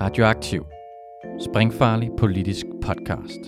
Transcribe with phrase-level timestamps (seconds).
[0.00, 0.64] Radioaktiv.
[1.40, 3.40] Springfarlig politisk podcast.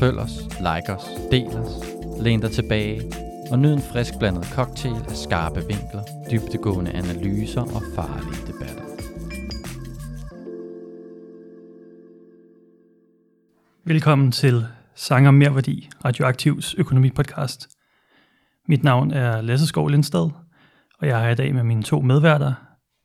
[0.00, 1.72] Følg os, like os, del os,
[2.20, 3.02] læn dig tilbage
[3.50, 8.84] og nyd en frisk blandet cocktail af skarpe vinkler, dybtegående analyser og farlige debatter.
[13.84, 17.68] Velkommen til Sanger Merværdi, Radioaktivs økonomipodcast.
[18.68, 20.30] Mit navn er Lasse Skov Lindstad,
[20.98, 22.54] og jeg er i dag med mine to medværter,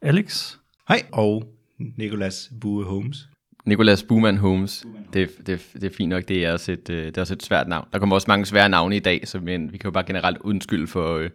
[0.01, 0.55] Alex.
[0.87, 3.29] Hej, og Nicolas Bue Holmes.
[3.65, 4.85] Nicolas Buman Holmes.
[5.13, 7.43] Det, det, det er fint nok, det er, også et, øh, det er også et
[7.43, 7.87] svært navn.
[7.93, 10.37] Der kommer også mange svære navne i dag, så men vi kan jo bare generelt
[10.37, 11.29] undskylde for, øh,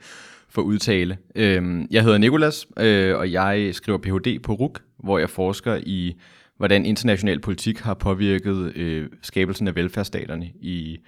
[0.48, 1.18] for udtale.
[1.34, 4.42] Øhm, jeg hedder Nicolas, øh, og jeg skriver Ph.D.
[4.42, 6.14] på RUK, hvor jeg forsker i,
[6.56, 10.98] hvordan international politik har påvirket øh, skabelsen af velfærdsstaterne i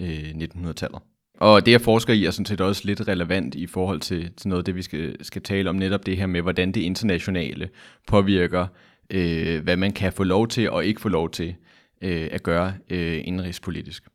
[0.00, 1.00] øh, 1900-tallet.
[1.36, 4.48] Og det, jeg forsker i, er sådan set også lidt relevant i forhold til, til
[4.48, 7.68] noget af det, vi skal, skal tale om, netop det her med, hvordan det internationale
[8.06, 8.66] påvirker,
[9.10, 11.54] øh, hvad man kan få lov til og ikke få lov til
[12.02, 14.08] øh, at gøre øh, indrigspolitisk.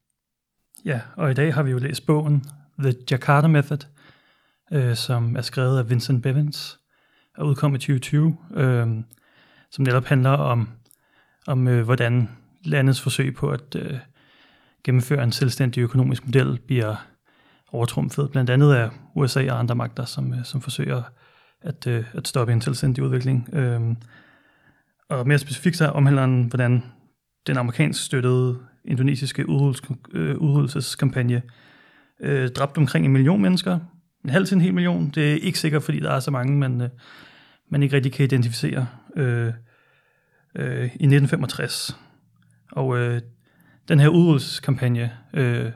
[0.86, 2.44] Ja, og i dag har vi jo læst bogen
[2.80, 3.88] The Jakarta Method,
[4.72, 6.80] øh, som er skrevet af Vincent Bevins
[7.38, 8.88] og udkom i 2020, øh,
[9.72, 10.70] som netop handler om,
[11.48, 12.30] om øh, hvordan
[12.66, 13.98] landets forsøg på at øh,
[14.84, 16.96] gennemføre en selvstændig økonomisk model bliver
[17.72, 21.04] overtrumfet, blandt andet af USA og andre magter, som, øh, som forsøger
[21.62, 23.50] at, øh, at stoppe en selvstændig udvikling.
[23.54, 23.98] Øhm,
[25.10, 26.84] og mere specifikt så omhandler den, hvordan
[27.48, 31.42] den amerikansk støttede indonesiske udryddelseskampagne
[32.20, 33.80] øh, øh dræbte omkring en million mennesker.
[34.24, 35.10] En halv til en hel million.
[35.16, 36.90] Det er ikke sikkert, fordi der er så mange, man, øh,
[37.70, 38.88] man ikke rigtig kan identificere.
[39.16, 39.54] Øh,
[40.56, 41.98] øh, I 1965.
[42.72, 43.22] Og øh,
[43.88, 45.72] den her udryddelseskampagne øh,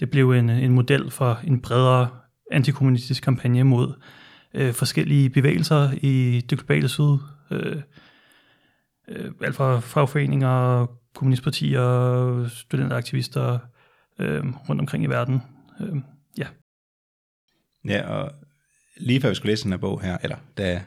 [0.00, 2.08] det blev en, en model for en bredere
[2.50, 3.92] antikommunistisk kampagne mod
[4.54, 7.18] øh, forskellige bevægelser i det globale syd.
[7.50, 7.82] Øh,
[9.08, 13.58] øh, alt fra fagforeninger, kommunistpartier, studenteraktivister
[14.18, 15.42] øh, rundt omkring i verden.
[15.80, 15.96] Øh,
[16.38, 16.46] ja.
[17.84, 18.32] Ja, og
[18.96, 20.84] lige før vi skulle læse den her bog her, eller da,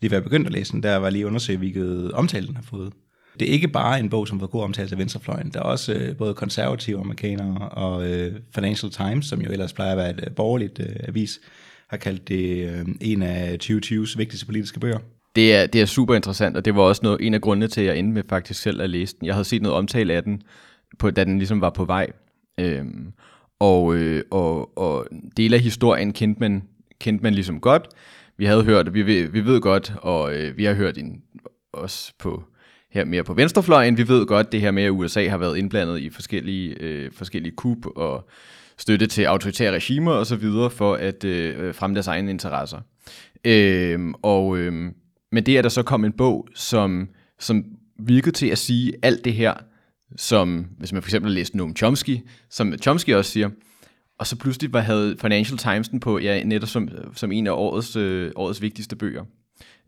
[0.00, 2.62] lige før jeg begyndte at læse den, der var lige undersøgt, hvilket omtale den har
[2.62, 2.92] fået.
[3.40, 5.50] Det er ikke bare en bog, som får god omtale af venstrefløjen.
[5.50, 9.92] Der er også øh, både konservative amerikanere og øh, Financial Times, som jo ellers plejer
[9.92, 11.40] at være et øh, borgerligt øh, avis,
[11.88, 14.98] har kaldt det øh, en af 2020's vigtigste politiske bøger.
[15.36, 17.80] Det er, det er super interessant, og det var også noget, en af grundene til,
[17.80, 19.26] at jeg endte med faktisk selv at læse den.
[19.26, 20.42] Jeg havde set noget omtale af den,
[20.98, 22.06] på, da den ligesom var på vej.
[22.60, 23.12] Øhm,
[23.60, 25.06] og, øh, og, og
[25.36, 26.62] del af historien kendte man,
[27.00, 27.88] kendte man ligesom godt.
[28.36, 31.22] Vi havde hørt, vi, vi ved godt, og øh, vi har hørt en,
[31.72, 32.44] også på
[32.92, 33.96] her mere på venstrefløjen.
[33.96, 37.56] Vi ved godt det her med, at USA har været indblandet i forskellige, øh, forskellige
[37.56, 38.28] kup og
[38.78, 40.44] støtte til autoritære regimer osv.
[40.70, 42.78] for at øh, øh, fremme deres egne interesser.
[43.44, 44.72] Øh, og, øh,
[45.32, 47.08] men det er der så kom en bog, som,
[47.38, 47.64] som
[47.98, 49.54] virkede til at sige alt det her,
[50.16, 52.18] som hvis man for eksempel læste Noam Chomsky,
[52.50, 53.50] som Chomsky også siger,
[54.18, 57.52] og så pludselig var, havde Financial Times den på, ja, netop som, som en af
[57.52, 59.24] årets, øh, årets vigtigste bøger.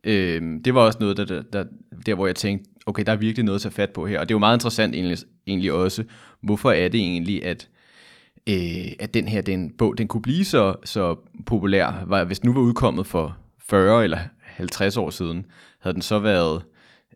[0.04, 1.64] Øh, det var også noget, der, der, der,
[2.06, 4.20] der, hvor jeg tænkte, okay, der er virkelig noget at tage fat på her.
[4.20, 6.04] Og det er jo meget interessant egentlig, egentlig også,
[6.40, 7.68] hvorfor er det egentlig, at,
[8.48, 12.04] øh, at den her den bog, den kunne blive så, så populær.
[12.06, 15.46] Var, hvis den nu var udkommet for 40 eller 50 år siden,
[15.80, 16.62] havde den så været,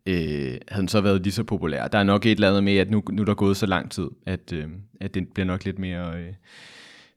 [0.06, 1.88] øh, havde den så været lige så populær.
[1.88, 3.90] Der er nok et eller andet med, at nu, nu er der gået så lang
[3.90, 4.66] tid, at, øh,
[5.00, 6.14] at den bliver nok lidt mere...
[6.16, 6.32] Øh,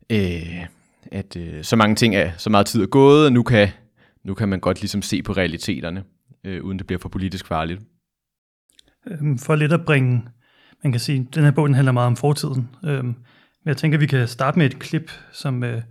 [0.10, 0.66] øh,
[1.12, 3.70] at øh, så mange ting er, så meget tid er gået, og nu kan,
[4.24, 6.04] nu kan man godt ligesom se på realiteterne,
[6.44, 7.82] øh, uden det bliver for politisk farligt.
[9.08, 10.24] Øhm, for lidt at bringe,
[10.84, 12.70] man kan sige, den her bog den handler meget om fortiden.
[12.86, 13.16] Øhm, men
[13.66, 15.82] jeg tænker, at vi kan starte med et klip, som, øh,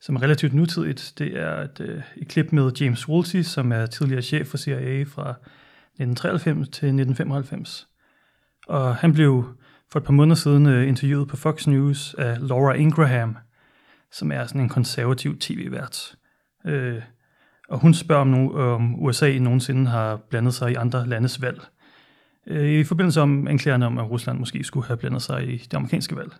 [0.00, 1.12] som er relativt nutidigt.
[1.18, 5.02] Det er et, øh, et klip med James Woolsey, som er tidligere chef for CIA
[5.02, 5.34] fra
[5.98, 7.86] 1993 til 1995.
[8.68, 9.44] Og han blev
[9.92, 13.36] for et par måneder siden øh, interviewet på Fox News af Laura Ingraham,
[14.12, 16.14] som er sådan en konservativ tv-vært.
[16.66, 17.02] Øh,
[17.68, 21.60] og hun spørger, om, om USA nogensinde har blandet sig i andre landes valg.
[22.46, 25.74] Øh, i forbindelse om anklagerne om, at Rusland måske skulle have blandet sig i det
[25.74, 26.32] amerikanske valg.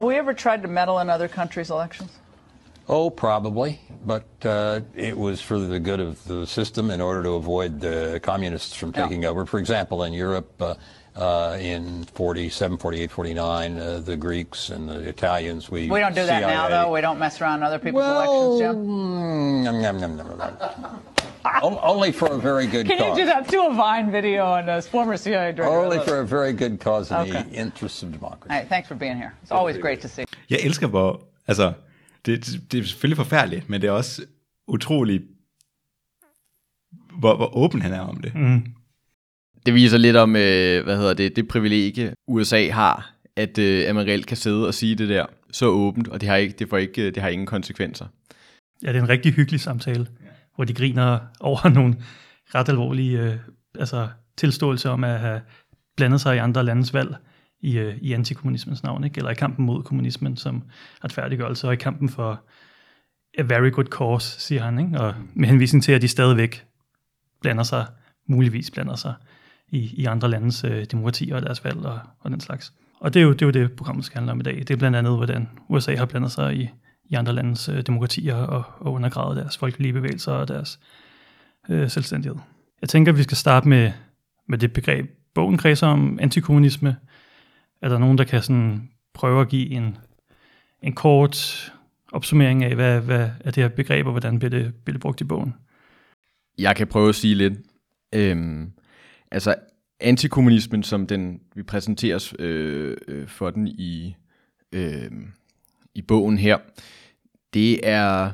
[0.00, 2.10] Have we ever tried to meddle in other countries' elections?
[2.88, 7.34] Oh, probably, but uh, it was for the good of the system in order to
[7.34, 9.30] avoid the communists from taking yeah.
[9.30, 9.46] over.
[9.46, 10.74] For example, in Europe, uh,
[11.14, 15.70] uh, in 47, 48, 49, uh, the Greeks and the Italians.
[15.70, 16.92] We we don't do that now, though.
[16.92, 18.86] We don't mess around other people's well, elections, Jim.
[18.86, 20.38] Mm, nom, nom, nom, nom,
[20.82, 21.02] nom.
[21.92, 23.18] Only for a very good Can cause.
[23.18, 23.48] you do that?
[23.50, 25.64] Do a Vine video on a former CIA director.
[25.84, 27.42] Only for a very good cause in Okay.
[27.42, 28.50] the interest of democracy.
[28.50, 29.32] All right, thanks for being here.
[29.42, 30.24] It's always great to see.
[30.50, 31.20] Jeg elsker, hvor...
[31.46, 31.72] Altså,
[32.26, 34.22] det, det er selvfølgelig forfærdeligt, men det er også
[34.68, 35.22] utroligt,
[37.18, 38.34] hvor, hvor åben han er om det.
[38.34, 38.66] Mm.
[39.66, 43.94] Det viser lidt om, øh, hvad hedder det, det privilegie USA har, at, øh, at
[43.94, 46.68] man reelt kan sidde og sige det der så åbent, og det har, ikke, det
[46.68, 48.06] får ikke, det har ingen konsekvenser.
[48.82, 50.26] Ja, det er en rigtig hyggelig samtale, ja
[50.62, 51.96] hvor de griner over nogle
[52.54, 53.36] ret alvorlige øh,
[53.78, 55.40] altså, tilståelser om at have
[55.96, 57.16] blandet sig i andre landes valg
[57.60, 59.18] i, øh, i antikommunismens navn, ikke?
[59.18, 60.62] eller i kampen mod kommunismen som
[61.04, 62.44] retfærdiggørelse, og i kampen for
[63.38, 65.00] a very good cause, siger han, ikke?
[65.00, 66.64] og med henvisning til, at de stadigvæk
[67.40, 67.86] blander sig,
[68.28, 69.14] muligvis blander sig
[69.68, 72.72] i, i andre landes øh, demokratier og deres valg og, og den slags.
[73.00, 74.54] Og det er, jo, det er jo det, programmet skal handle om i dag.
[74.58, 76.70] Det er blandt andet, hvordan USA har blandet sig i,
[77.04, 80.80] i andre landes øh, demokratier og, og undergrave deres folkelige bevægelser og deres
[81.68, 82.38] øh, selvstændighed.
[82.80, 83.92] Jeg tænker, at vi skal starte med,
[84.48, 86.96] med det begreb, bogen kredser om antikommunisme.
[87.82, 89.96] Er der nogen, der kan sådan prøve at give en,
[90.82, 91.72] en kort
[92.12, 95.20] opsummering af, hvad, hvad er det her begreb, og hvordan bliver det, bliver det brugt
[95.20, 95.54] i bogen?
[96.58, 97.52] Jeg kan prøve at sige lidt.
[98.14, 98.72] Øhm,
[99.30, 99.54] altså,
[100.00, 104.16] antikommunismen, som den vi præsenteres øh, øh, for den i,
[104.72, 105.10] øh,
[105.94, 106.58] i bogen her,
[107.54, 108.30] det er,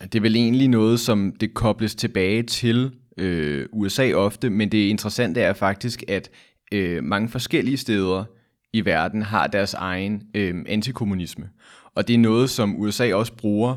[0.00, 4.88] det er vel egentlig noget, som det kobles tilbage til øh, USA ofte, men det
[4.88, 6.30] interessante er faktisk, at
[6.72, 8.24] øh, mange forskellige steder
[8.72, 11.48] i verden har deres egen øh, antikommunisme.
[11.94, 13.76] Og det er noget, som USA også bruger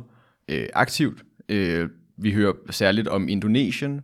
[0.50, 1.24] øh, aktivt.
[1.50, 4.02] Øh, vi hører særligt om Indonesien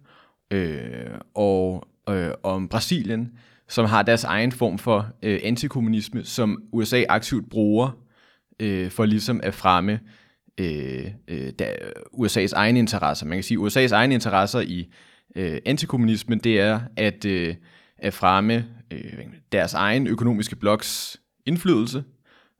[0.51, 0.85] øh,
[1.33, 3.31] og øh, om Brasilien,
[3.69, 8.02] som har deres egen form for øh, antikommunisme, som USA aktivt bruger
[8.59, 9.99] øh, for ligesom at fremme
[10.57, 11.71] øh, øh, der,
[12.13, 13.25] USA's egne interesser.
[13.25, 14.89] Man kan sige, at USA's egne interesser i
[15.35, 17.55] øh, antikommunismen, det er at, øh,
[17.97, 22.03] at fremme øh, deres egen økonomiske bloks indflydelse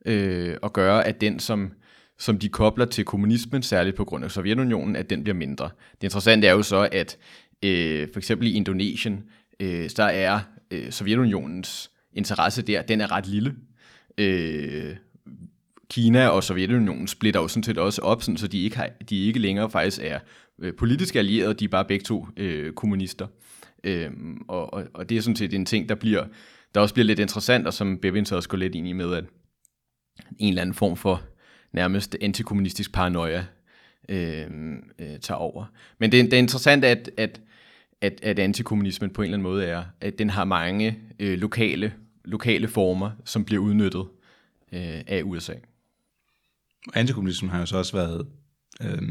[0.05, 1.71] øh, og gøre, at den, som,
[2.19, 5.69] som de kobler til kommunismen, særligt på grund af Sovjetunionen, at den bliver mindre.
[5.95, 7.17] Det interessante er jo så, at
[7.63, 9.23] øh, for eksempel i Indonesien,
[9.59, 10.39] øh, der er
[10.71, 13.55] øh, Sovjetunionens interesse der, den er ret lille.
[14.17, 14.95] Øh,
[15.93, 19.25] Kina og Sovjetunionen splitter jo sådan set også op, sådan, så de ikke, har, de
[19.25, 20.19] ikke længere faktisk er
[20.61, 23.27] øh, politisk allierede, de er bare begge to øh, kommunister.
[23.83, 24.11] Øh,
[24.47, 26.23] og, og, og det er sådan set en ting, der bliver
[26.75, 29.25] der også bliver lidt interessant, og som Bevins også går lidt ind i med, at
[30.39, 31.21] en eller anden form for
[31.73, 33.45] nærmest antikommunistisk paranoia
[34.09, 34.47] øh,
[34.99, 35.65] øh, tager over.
[35.99, 37.41] Men det, det er interessant, at, at,
[38.01, 41.93] at, at antikommunismen på en eller anden måde er, at den har mange øh, lokale,
[42.25, 44.05] lokale former, som bliver udnyttet
[44.71, 45.53] øh, af USA.
[46.93, 48.27] Antikommunismen har jo så også været
[48.81, 49.01] øh,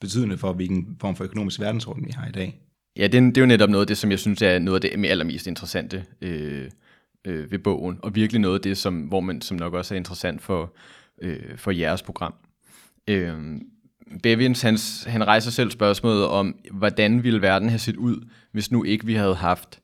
[0.00, 2.60] betydende for, hvilken form for økonomisk verdensorden vi har i dag.
[2.96, 4.90] Ja, det, det er jo netop noget af det, som jeg synes er noget af
[4.90, 6.70] det allermest interessante øh,
[7.24, 9.96] øh, ved bogen, og virkelig noget af det, som, hvor man, som nok også er
[9.96, 10.76] interessant for,
[11.22, 12.34] øh, for jeres program.
[13.08, 13.60] Øh,
[14.22, 18.84] Bevins, han, han rejser selv spørgsmålet om, hvordan ville verden have set ud, hvis nu
[18.84, 19.80] ikke vi havde haft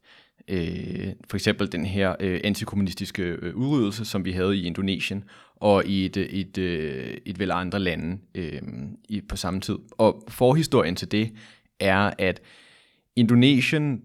[0.48, 5.24] øh, for eksempel den her øh, antikommunistiske øh, udryddelse, som vi havde i Indonesien
[5.62, 8.62] og i et, et, et, et vel andre lande øh,
[9.08, 9.78] i, på samme tid.
[9.98, 11.32] Og forhistorien til det
[11.80, 12.40] er, at
[13.16, 14.02] Indonesien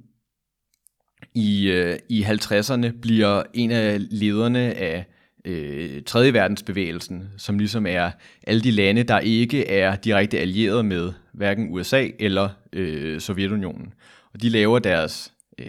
[1.33, 5.05] i, øh, i 50'erne bliver en af lederne af
[5.45, 6.33] øh, 3.
[6.33, 8.11] verdensbevægelsen, som ligesom er
[8.47, 13.93] alle de lande, der ikke er direkte allieret med hverken USA eller øh, Sovjetunionen.
[14.33, 15.67] Og de laver deres øh,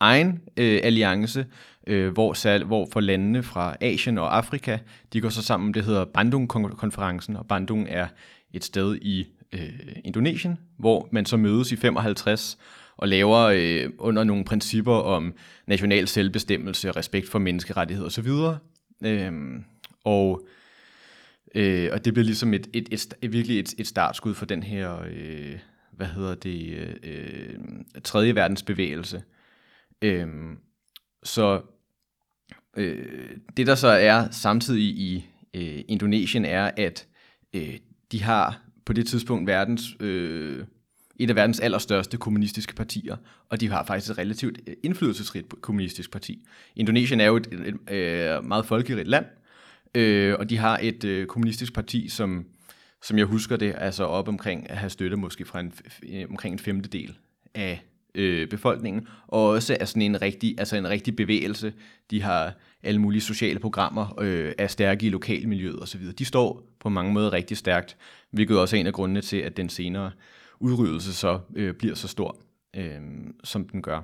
[0.00, 1.46] egen øh, alliance,
[1.86, 4.78] øh, hvor, sal, hvor for landene fra Asien og Afrika,
[5.12, 8.06] de går så sammen, det hedder Bandung-konferencen, og Bandung er
[8.52, 12.58] et sted i øh, Indonesien, hvor man så mødes i 55
[12.96, 15.34] og laver øh, under nogle principper om
[15.66, 18.28] national selvbestemmelse, respekt for menneskerettigheder osv.
[19.04, 19.32] Øh,
[20.04, 20.46] og,
[21.54, 24.62] øh, og det bliver ligesom et, et, et, et virkelig et, et startskud for den
[24.62, 25.58] her, øh,
[25.92, 27.58] hvad hedder det, øh, øh
[28.04, 29.22] tredje verdens bevægelse.
[30.02, 30.58] Øhm,
[31.22, 31.62] så
[32.76, 37.06] øh, det der så er samtidig i øh, Indonesien er, at
[37.54, 37.76] øh,
[38.12, 40.64] de har på det tidspunkt verdens øh,
[41.18, 43.16] et af verdens allerstørste kommunistiske partier,
[43.48, 46.46] og de har faktisk et relativt øh, indflydelsesrigt kommunistisk parti.
[46.76, 49.24] Indonesien er jo et, et, et, et meget folkerigt land,
[49.94, 52.44] øh, og de har et øh, kommunistisk parti, som,
[53.02, 55.72] som jeg husker det, altså op omkring at have støtte måske fra en,
[56.30, 57.16] omkring en femtedel
[57.54, 57.84] af
[58.16, 61.72] øh, befolkningen, og også er sådan en rigtig, altså en rigtig bevægelse.
[62.10, 66.12] De har alle mulige sociale programmer, øh, er stærke i lokalmiljøet osv.
[66.18, 67.96] De står på mange måder rigtig stærkt,
[68.30, 70.10] hvilket også er en af grundene til, at den senere
[70.60, 72.36] udryddelse så øh, bliver så stor,
[72.76, 73.00] øh,
[73.44, 74.02] som den gør.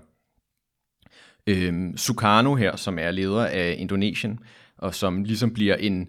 [1.46, 4.38] Øh, Sukarno her, som er leder af Indonesien,
[4.78, 6.08] og som ligesom bliver en,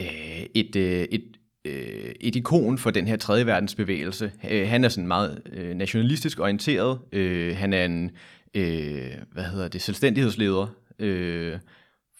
[0.00, 4.32] øh, et, øh, et, øh, et ikon for den her tredje verdens bevægelse.
[4.50, 6.98] Øh, han er sådan meget øh, nationalistisk orienteret.
[7.12, 8.10] Øh, han er en
[8.54, 10.66] øh, hvad hedder det, selvstændighedsleder
[10.98, 11.58] øh,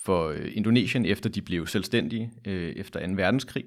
[0.05, 3.13] for Indonesien, efter de blev selvstændige øh, efter 2.
[3.17, 3.65] verdenskrig.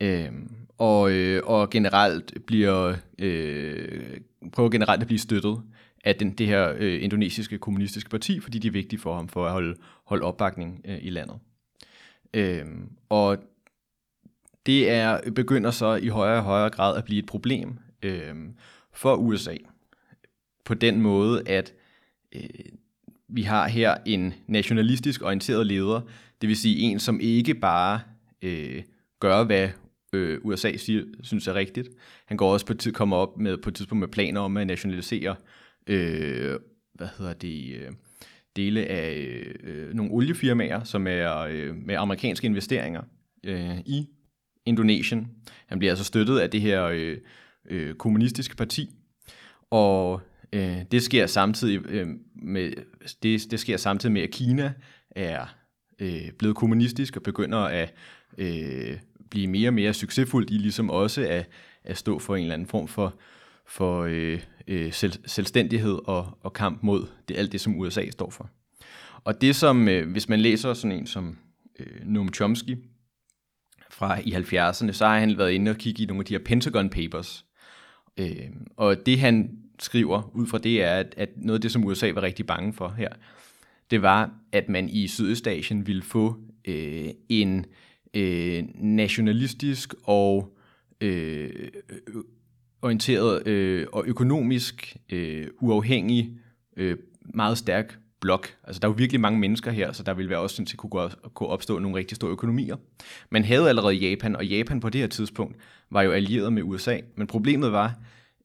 [0.00, 0.32] Øh,
[0.78, 4.20] og, øh, og generelt bliver øh,
[4.52, 5.62] prøver generelt at blive støttet
[6.04, 9.46] af den, det her øh, indonesiske kommunistiske parti, fordi de er vigtige for ham for
[9.46, 11.38] at holde, holde opbakning øh, i landet.
[12.34, 12.64] Øh,
[13.08, 13.38] og
[14.66, 18.34] det er begynder så i højere og højere grad at blive et problem øh,
[18.92, 19.56] for USA.
[20.64, 21.74] På den måde, at
[22.32, 22.42] øh,
[23.28, 26.00] vi har her en nationalistisk orienteret leder,
[26.40, 28.00] det vil sige en, som ikke bare
[28.42, 28.82] øh,
[29.20, 29.68] gør, hvad
[30.12, 31.88] øh, USA siger, synes er rigtigt.
[32.26, 34.66] Han går også på tid, kommer op med på et tidspunkt med planer om at
[34.66, 35.36] nationalisere
[35.86, 36.58] øh,
[36.94, 37.92] hvad hedder det, øh,
[38.56, 43.02] dele af øh, øh nogle oliefirmaer, som er øh, med amerikanske investeringer
[43.44, 44.08] øh, i
[44.70, 45.28] Indonesien.
[45.66, 47.16] Han bliver altså støttet af det her øh,
[47.70, 48.90] øh, kommunistiske parti,
[49.70, 50.20] og
[50.52, 52.72] øh, det sker samtidig øh, med
[53.22, 54.72] det, det sker samtidig med at Kina
[55.10, 55.54] er
[55.98, 57.94] øh, blevet kommunistisk og begynder at
[58.38, 58.96] øh,
[59.30, 61.48] blive mere og mere succesfuldt i ligesom også at,
[61.84, 63.14] at stå for en eller anden form for
[63.66, 68.30] for øh, øh, selv, selvstændighed og, og kamp mod det alt det, som USA står
[68.30, 68.50] for.
[69.24, 71.38] Og det som, øh, hvis man læser sådan en som
[71.78, 72.76] øh, Noam Chomsky
[73.90, 76.44] fra i 70'erne, så har han været inde og kigge i nogle af de her
[76.44, 77.44] Pentagon Papers.
[78.16, 81.84] Øh, og det han skriver ud fra det er, at, at noget af det, som
[81.84, 83.08] USA var rigtig bange for her,
[83.90, 87.66] det var, at man i Sydøstasien ville få øh, en
[88.14, 90.56] øh, nationalistisk og
[91.00, 91.68] øh,
[92.82, 96.38] orienteret øh, og økonomisk øh, uafhængig,
[96.76, 96.96] øh,
[97.34, 98.48] meget stærk blok.
[98.64, 100.76] Altså der er jo virkelig mange mennesker her, så der vil være også sådan, at
[100.76, 102.76] kunne, kunne opstå nogle rigtig store økonomier.
[103.30, 105.56] Man havde allerede Japan, og Japan på det her tidspunkt
[105.90, 106.98] var jo allieret med USA.
[107.16, 107.94] Men problemet var,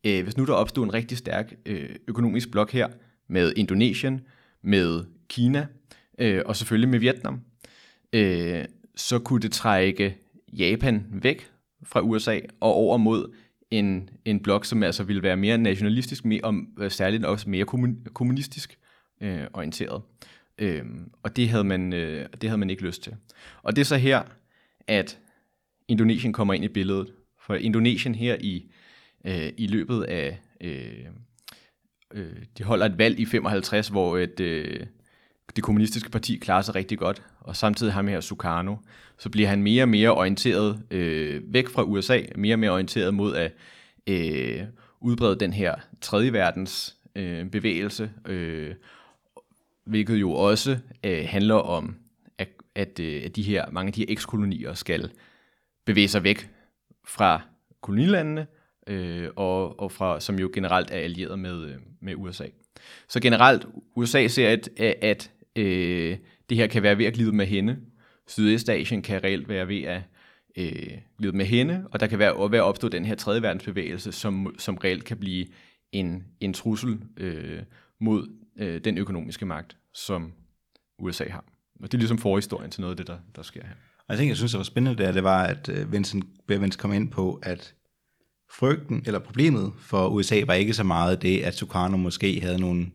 [0.03, 2.87] øh, hvis nu der opstod en rigtig stærk øh, økonomisk blok her,
[3.27, 4.21] med Indonesien,
[4.61, 5.67] med Kina,
[6.19, 7.41] øh, og selvfølgelig med Vietnam,
[8.13, 8.65] øh,
[8.95, 10.17] så kunne det trække
[10.53, 11.49] Japan væk
[11.83, 13.33] fra USA og over mod
[13.71, 17.65] en, en blok, som altså ville være mere nationalistisk, mere, og øh, særligt også mere
[18.13, 18.77] kommunistisk
[19.21, 20.01] øh, orienteret.
[20.57, 20.85] Øh,
[21.23, 23.15] og det havde, man, øh, det havde man ikke lyst til.
[23.63, 24.23] Og det er så her,
[24.87, 25.19] at
[25.87, 27.11] Indonesien kommer ind i billedet.
[27.39, 28.71] For Indonesien her i,
[29.25, 30.39] øh, i løbet af...
[30.61, 31.05] Øh,
[32.13, 34.85] øh, de holder et valg i 55, hvor et, øh,
[35.55, 38.75] det kommunistiske parti klarer sig rigtig godt, og samtidig ham her Sukarno,
[39.17, 43.13] så bliver han mere og mere orienteret øh, væk fra USA, mere og mere orienteret
[43.13, 43.53] mod at
[44.07, 44.63] øh,
[44.99, 48.75] udbrede den her tredje verdens øh, bevægelse, øh,
[49.85, 51.95] hvilket jo også øh, handler om,
[52.37, 55.11] at, at, øh, at de her, mange af de her ekskolonier skal
[55.85, 56.49] bevæge sig væk
[57.07, 57.41] fra
[57.81, 58.47] kolonilandene,
[58.87, 62.45] øh, og, og fra, som jo generelt er allieret med, øh, med USA.
[63.07, 63.65] Så generelt,
[63.95, 64.69] USA ser, at,
[65.01, 66.17] at øh,
[66.49, 67.77] det her kan være ved at glide med hende.
[68.27, 70.01] Sydøstasien kan reelt være ved at
[70.57, 74.11] øh, glide med hende, og der kan være ved at opstå den her tredje verdensbevægelse,
[74.11, 75.45] som, som reelt kan blive
[75.91, 77.59] en, en trussel øh,
[77.99, 78.27] mod
[78.59, 80.33] øh, den økonomiske magt, som
[80.99, 81.45] USA har.
[81.79, 83.73] Og det er ligesom forhistorien til noget af det, der, der sker her.
[83.97, 86.75] Og jeg tænker, jeg synes, det var spændende der, det var, at øh, Vincent Bevins
[86.75, 87.73] kom ind på, at
[88.51, 92.91] frygten eller problemet for USA var ikke så meget det, at Sukarno måske havde nogle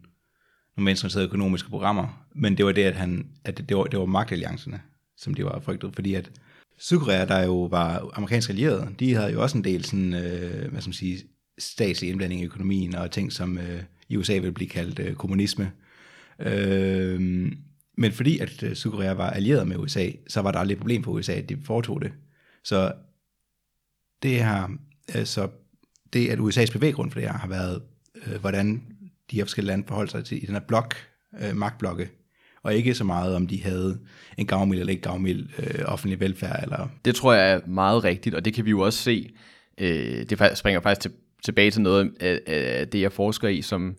[0.76, 3.98] nogle venstreorienterede økonomiske programmer, men det var det, at, han, at det, det, var, det
[3.98, 4.80] var magtalliancerne,
[5.16, 6.30] som de var frygtet, fordi at
[6.78, 10.80] Sydkorea, der jo var amerikansk allieret, de havde jo også en del sådan, øh, hvad
[10.80, 11.18] skal man sige,
[11.58, 15.72] statslig indblanding i økonomien, og ting, som øh, i USA vil blive kaldt øh, kommunisme.
[16.38, 17.20] Øh,
[17.96, 21.04] men fordi at øh, Sydkorea var allieret med USA, så var der aldrig et problem
[21.04, 22.12] for USA, at de foretog det.
[22.64, 22.92] Så
[24.22, 24.68] det her,
[25.08, 25.48] altså
[26.12, 27.82] det at USA's bevæggrund for det her har været,
[28.26, 28.82] øh, hvordan
[29.30, 30.94] de her forskellige lande forholdt sig til i den her blok,
[31.42, 32.10] øh, magtblokke,
[32.62, 34.00] og ikke så meget, om de havde
[34.38, 36.62] en gavmild eller ikke gavmild øh, offentlig velfærd.
[36.62, 36.88] Eller...
[37.04, 39.30] Det tror jeg er meget rigtigt, og det kan vi jo også se.
[39.78, 41.12] Øh, det springer faktisk til,
[41.44, 43.96] tilbage til noget af, af det, jeg forsker i, som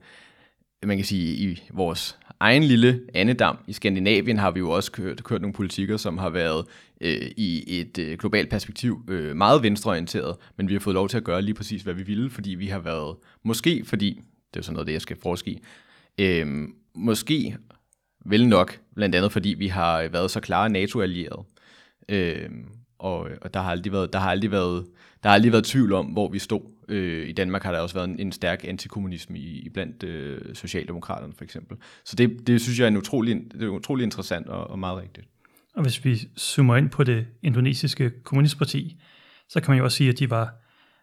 [0.84, 5.24] man kan sige, i vores egen lille andedam i Skandinavien har vi jo også kørt,
[5.24, 6.66] kørt nogle politikker, som har været
[7.02, 11.18] øh, i et øh, globalt perspektiv øh, meget venstreorienteret, men vi har fået lov til
[11.18, 14.22] at gøre lige præcis, hvad vi ville, fordi vi har været, måske fordi
[14.54, 15.62] det er sådan noget, det jeg skal forske i.
[16.20, 17.58] øh, måske
[18.26, 21.44] vel nok, blandt andet fordi vi har været så klare NATO-allierede.
[22.10, 22.50] Øh,
[23.00, 24.86] og, og der har aldrig været, der har aldrig været,
[25.24, 26.62] der har aldrig været tvivl om, hvor vi stod.
[26.88, 30.56] Øh, I Danmark har der også været en, en stærk antikommunisme i, i blandt øh,
[30.56, 31.78] Socialdemokraterne for eksempel.
[32.06, 35.02] Så det, det synes jeg er en utrolig, det er utrolig interessant og, og meget
[35.02, 35.28] rigtigt.
[35.76, 39.02] Og hvis vi zoomer ind på det indonesiske kommunistparti,
[39.50, 40.54] så kan man jo også sige, at de var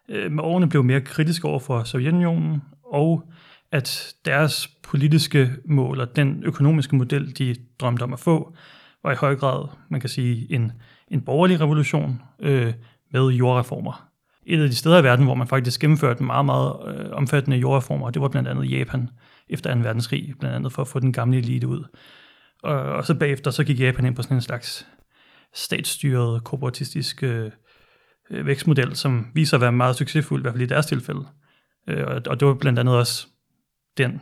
[0.09, 3.31] øh, med årene blev mere kritiske over for Sovjetunionen, og
[3.71, 8.55] at deres politiske mål og den økonomiske model, de drømte om at få,
[9.03, 10.71] var i høj grad, man kan sige, en,
[11.07, 12.73] en borgerlig revolution øh,
[13.11, 14.08] med jordreformer.
[14.49, 18.09] Et af de steder i verden, hvor man faktisk gennemførte meget, meget øh, omfattende jordreformer,
[18.09, 19.09] det var blandt andet Japan
[19.49, 19.79] efter 2.
[19.79, 21.83] verdenskrig, blandt andet for at få den gamle elite ud.
[22.63, 24.87] Og, og så bagefter, så gik Japan ind på sådan en slags
[25.53, 27.51] statsstyret, korporatistisk øh,
[28.31, 31.25] øh, vækstmodel, som viser at være meget succesfuld, i hvert fald i deres tilfælde.
[31.87, 33.27] Øh, og, og det var blandt andet også
[33.97, 34.21] den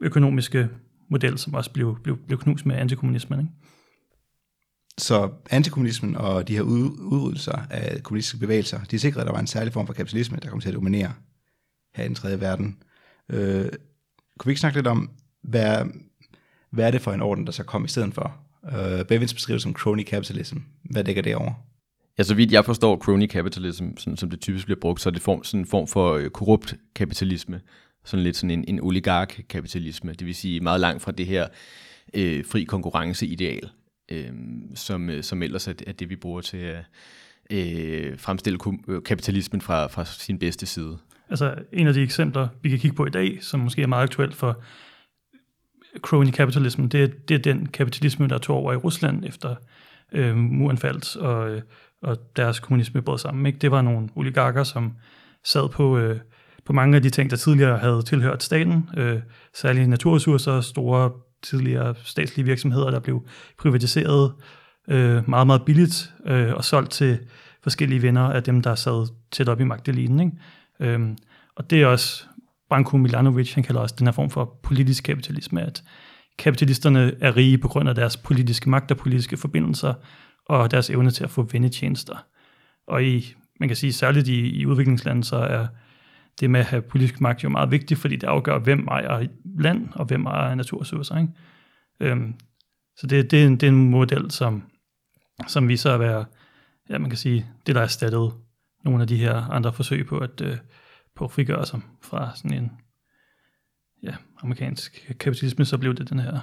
[0.00, 0.68] økonomiske
[1.10, 3.40] model, som også blev, blev, blev knust med antikommunismen.
[3.40, 3.52] Ikke?
[4.98, 9.46] Så antikommunismen og de her udryddelser af kommunistiske bevægelser, de sikrede, at der var en
[9.46, 11.12] særlig form for kapitalisme, der kom til at dominere
[11.94, 12.76] her i den tredje verden.
[13.28, 13.68] Øh,
[14.38, 15.10] kunne vi ikke snakke lidt om,
[15.42, 15.84] hvad,
[16.70, 18.36] hvad er det for en orden, der så kom i stedet for?
[18.72, 20.56] Øh, Bevins beskriver som crony capitalism.
[20.82, 21.52] Hvad dækker det over?
[22.18, 25.10] Ja, så vidt jeg forstår crony capitalism, sådan, som det typisk bliver brugt, så er
[25.10, 27.60] det form, sådan en form for øh, korrupt kapitalisme.
[28.04, 30.12] Sådan lidt sådan en, en oligark-kapitalisme.
[30.12, 31.48] Det vil sige meget langt fra det her
[32.14, 33.70] øh, fri konkurrence-ideal,
[34.12, 34.28] øh,
[34.74, 36.84] som, øh, som ellers er, er det, vi bruger til at
[37.50, 40.98] øh, fremstille øh, kapitalismen fra, fra sin bedste side.
[41.30, 44.02] Altså en af de eksempler, vi kan kigge på i dag, som måske er meget
[44.02, 44.62] aktuelt for
[46.00, 49.54] crony capitalism, det, er- det er den kapitalisme, der tog over i Rusland efter
[50.12, 51.62] øh, muren faldt, og, øh,
[52.02, 53.46] og deres kommunisme brød sammen.
[53.46, 53.58] Ikke?
[53.58, 54.92] Det var nogle oligarker, som
[55.44, 56.20] sad på, øh,
[56.64, 59.20] på mange af de ting, der tidligere havde tilhørt staten, øh,
[59.54, 61.10] særligt naturressourcer, store
[61.42, 63.26] tidligere statslige virksomheder, der blev
[63.58, 64.32] privatiseret
[64.88, 67.18] øh, meget, meget billigt øh, og solgt til
[67.62, 70.20] forskellige venner af dem, der sad tæt op i magtelinen.
[70.20, 70.92] Ikke?
[70.92, 71.16] Øhm,
[71.56, 72.24] og det er også,
[72.68, 75.82] Branko Milanovic, han kalder også den her form for politisk kapitalisme, at
[76.38, 79.94] kapitalisterne er rige på grund af deres politiske magt og politiske forbindelser,
[80.48, 82.24] og deres evne til at få vendetjenester.
[82.86, 85.66] Og i, man kan sige, særligt i, i udviklingslandet, så er
[86.40, 89.26] det med at have politisk magt jo meget vigtigt, fordi det afgør, hvem ejer
[89.58, 91.18] land, og hvem ejer naturressourcer.
[91.18, 91.32] Ikke?
[92.00, 92.34] Øhm,
[92.96, 94.62] så det, det, er en, det er en model, som,
[95.48, 96.24] som viser at være,
[96.90, 98.32] ja, man kan sige, det der er erstattet
[98.84, 100.56] nogle af de her andre forsøg på at, øh,
[101.14, 102.72] på at frigøre sig fra sådan en
[104.02, 106.40] ja, amerikansk kapitalisme, så blev det den her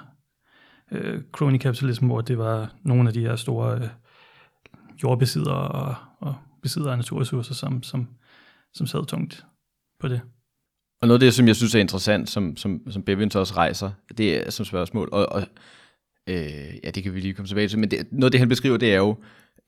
[0.92, 3.90] øh, crony kapitalisme, hvor det var nogle af de her store øh,
[5.04, 8.08] jordbesiddere og, og besiddere af naturressourcer, som, som,
[8.74, 9.46] som sad tungt
[10.00, 10.22] på det.
[11.02, 13.92] Og noget af det, som jeg synes er interessant, som, som, som Bevins også rejser,
[14.18, 15.44] det er som spørgsmål, og, og
[16.30, 18.50] øh, ja, det kan vi lige komme tilbage til, men det, noget af det, han
[18.50, 19.16] beskriver, det er jo,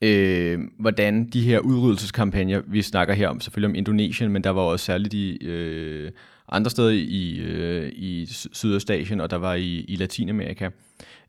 [0.02, 4.62] øh, hvordan de her udryddelseskampagner, vi snakker her om, selvfølgelig om Indonesien, men der var
[4.62, 6.10] også særligt i øh,
[6.48, 10.70] andre steder i, øh, i Sydøstasien, og der var i, i Latinamerika,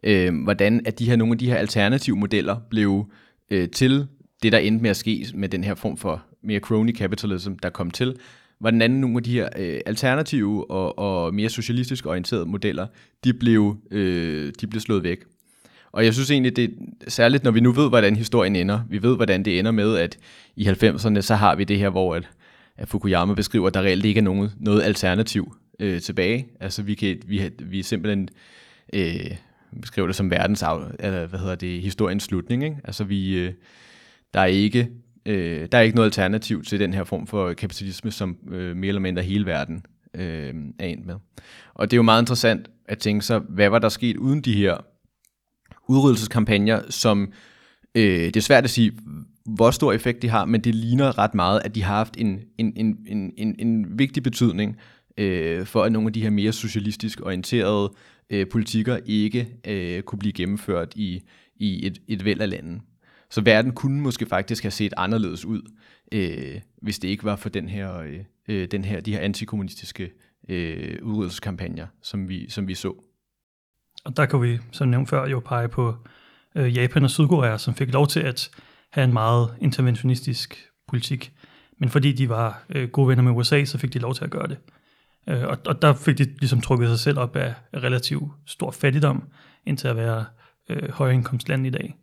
[0.04, 3.12] øh, hvordan at de her, nogle af de her alternative modeller blev
[3.52, 4.08] øh, til
[4.44, 7.70] det, der endte med at ske med den her form for mere crony capitalism, der
[7.70, 8.16] kom til,
[8.64, 12.88] hvordan nogle af de her øh, alternative og, og mere socialistisk orienterede modeller,
[13.24, 15.24] de blev, øh, de blev slået væk.
[15.92, 16.74] Og jeg synes egentlig, det
[17.06, 18.80] er særligt, når vi nu ved, hvordan historien ender.
[18.90, 20.18] Vi ved, hvordan det ender med, at
[20.56, 22.30] i 90'erne, så har vi det her, hvor at,
[22.78, 26.48] at Fukuyama beskriver, at der reelt ikke er nogen, noget alternativ øh, tilbage.
[26.60, 28.30] Altså vi, kan, vi, vi er simpelthen
[28.94, 29.32] øh,
[29.82, 32.64] beskriver det som verdens, af, eller hvad hedder det, historiens slutning.
[32.64, 32.78] Ikke?
[32.84, 33.54] Altså vi, øh,
[34.34, 34.90] der er ikke
[35.26, 38.88] øh, der er ikke noget alternativ til den her form for kapitalisme, som øh, mere
[38.88, 41.16] eller mindre hele verden øh, er ind med.
[41.74, 44.54] Og det er jo meget interessant at tænke sig, hvad var der sket uden de
[44.54, 44.78] her
[45.88, 47.34] udryddelseskampagner, som
[47.96, 48.92] øh, det er svært at sige,
[49.46, 52.40] hvor stor effekt de har, men det ligner ret meget, at de har haft en,
[52.58, 54.78] en, en, en, en, en vigtig betydning
[55.18, 57.94] øh, for, at nogle af de her mere socialistisk orienterede
[58.30, 61.22] øh, politikker ikke øh, kunne blive gennemført i,
[61.56, 62.80] i et, et væld af lande.
[63.34, 65.62] Så verden kunne måske faktisk have set anderledes ud,
[66.12, 70.12] øh, hvis det ikke var for den her, øh, øh den her, de her antikommunistiske
[70.50, 72.94] øh, udryddelseskampagner, som vi, som vi så.
[74.06, 75.96] Og der kan vi, som nævnt før, jo pege på
[76.56, 78.50] øh, Japan og Sydkorea, som fik lov til at
[78.92, 81.34] have en meget interventionistisk politik.
[81.80, 84.32] Men fordi de var øh, gode venner med USA, så fik de lov til at
[84.32, 84.58] gøre det.
[85.30, 88.72] Øh, og, og der fik de ligesom trukket sig selv op af, af relativt stor
[88.72, 89.24] fattigdom,
[89.66, 90.26] indtil at være
[90.70, 91.96] øh, højindkomstland i dag.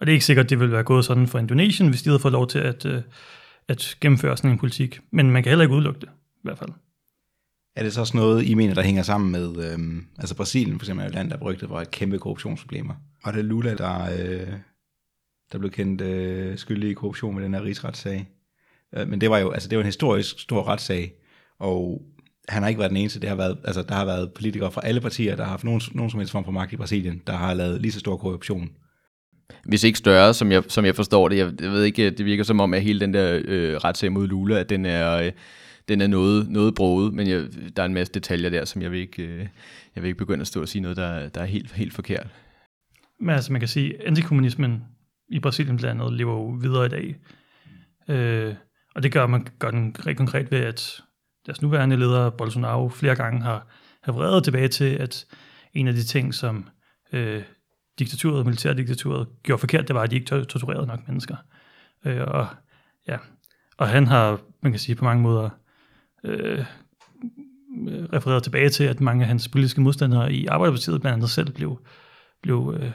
[0.00, 2.10] Og det er ikke sikkert, at det ville være gået sådan for Indonesien, hvis de
[2.10, 3.02] havde fået lov til at, øh,
[3.68, 5.00] at gennemføre sådan en politik.
[5.10, 6.70] Men man kan heller ikke udelukke det, i hvert fald.
[7.76, 10.84] Er det så også noget, I mener, der hænger sammen med, øhm, altså Brasilien for
[10.84, 12.94] eksempel er et land, der er berygtet for et kæmpe korruptionsproblemer.
[13.24, 14.52] Og det er Lula, der, øh,
[15.52, 18.28] der blev kendt øh, skyldig i korruption med den her rigsretssag.
[18.96, 21.12] Øh, men det var jo, altså det var en historisk stor retssag,
[21.58, 22.02] og
[22.48, 23.20] han har ikke været den eneste.
[23.20, 25.80] Det har været, altså, der har været politikere fra alle partier, der har haft nogen,
[25.92, 28.70] nogen som helst form for magt i Brasilien, der har lavet lige så stor korruption
[29.64, 31.36] hvis ikke større, som jeg, som jeg forstår det.
[31.36, 34.28] Jeg, jeg ved ikke, det virker som om, at hele den der øh, retssag mod
[34.28, 35.32] Lula, at den er, øh,
[35.88, 37.44] den er noget, noget broget, men jeg,
[37.76, 39.38] der er en masse detaljer der, som jeg vil ikke, øh,
[39.94, 42.26] jeg vil ikke begynde at stå og sige noget, der, der er helt, helt forkert.
[43.20, 44.82] Men altså, man kan sige, at antikommunismen
[45.28, 47.16] i Brasilien blandt andet lever jo videre i dag.
[48.08, 48.54] Øh,
[48.94, 51.00] og det gør man gør den rigtig konkret ved, at
[51.46, 53.66] deres nuværende leder, Bolsonaro, flere gange har,
[54.02, 55.26] har vredet tilbage til, at
[55.74, 56.68] en af de ting, som
[57.12, 57.42] øh,
[57.98, 61.36] diktaturet, militærdiktaturet, gjorde forkert, det var, at de ikke torturerede nok mennesker.
[62.04, 62.46] Øh, og,
[63.08, 63.16] ja.
[63.76, 65.50] og han har, man kan sige, på mange måder
[66.24, 66.64] øh,
[68.12, 71.80] refereret tilbage til, at mange af hans politiske modstandere i Arbejderpartiet blandt andet selv blev,
[72.42, 72.90] blev, øh,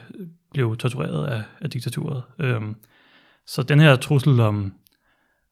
[0.54, 2.24] blev tortureret af, af diktaturet.
[2.39, 2.62] Øh,
[3.48, 4.74] så den her trussel om,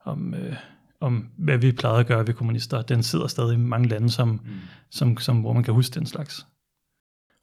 [0.06, 0.56] om, øh,
[1.00, 4.30] om hvad vi plejede at gøre ved kommunister, den sidder stadig i mange lande, som,
[4.30, 4.40] mm.
[4.90, 6.48] som, som, hvor man kan huske den slags.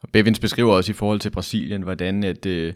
[0.03, 2.75] Og Bevins beskriver også i forhold til Brasilien, hvordan at øh,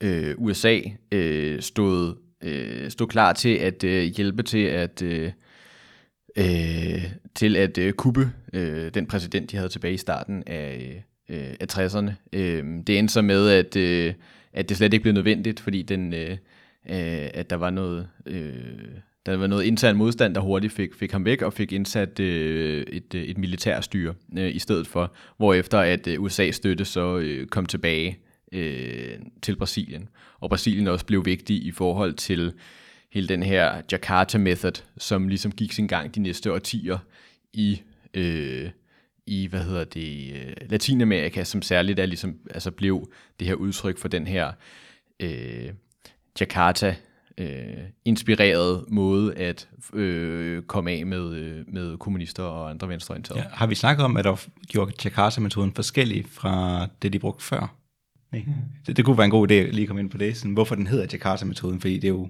[0.00, 0.80] øh, USA
[1.12, 5.32] øh, stod, øh, stod klar til at øh, hjælpe til at øh,
[6.36, 7.04] øh,
[7.34, 11.66] til at øh, kuppe øh, den præsident, de havde tilbage i starten af, øh, af
[11.72, 12.12] 60'erne.
[12.32, 14.14] Øh, det endte så med, at, øh,
[14.52, 16.30] at det slet ikke blev nødvendigt, fordi den, øh,
[16.88, 18.08] øh, at der var noget...
[18.26, 18.88] Øh,
[19.26, 22.82] der var noget intern modstand, der hurtigt fik, fik ham væk og fik indsat øh,
[22.82, 27.46] et, øh, et militærstyre øh, i stedet for, hvorefter at øh, USA's støtte så øh,
[27.46, 28.18] kom tilbage
[28.52, 30.08] øh, til Brasilien.
[30.40, 32.52] Og Brasilien også blev vigtig i forhold til
[33.12, 36.98] hele den her Jakarta Method, som ligesom gik sin gang de næste årtier
[37.52, 37.82] i,
[38.14, 38.70] øh,
[39.26, 43.10] i hvad hedder det, øh, Latinamerika, som særligt er ligesom, altså blev
[43.40, 44.52] det her udtryk for den her
[45.20, 45.70] øh,
[46.40, 46.96] Jakarta
[47.38, 53.42] øh, inspireret måde at øh, komme af med, øh, med kommunister og andre venstreorienterede.
[53.42, 57.76] Ja, har vi snakket om, at der gjorde Jakarta-metoden forskellig fra det, de brugte før?
[58.32, 58.42] Nej.
[58.46, 58.52] Mm.
[58.86, 60.74] Det, det kunne være en god idé at lige komme ind på det, sådan, hvorfor
[60.74, 62.28] den hedder Jakarta-metoden, fordi det er jo,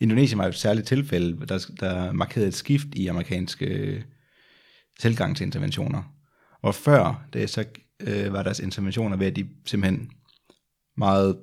[0.00, 4.02] Indonesien var jo et særligt tilfælde, der, der markerede et skift i amerikanske øh,
[5.00, 6.02] tilgang til interventioner.
[6.62, 7.64] Og før det, så
[8.00, 10.10] øh, var deres interventioner ved, at de simpelthen
[10.96, 11.38] meget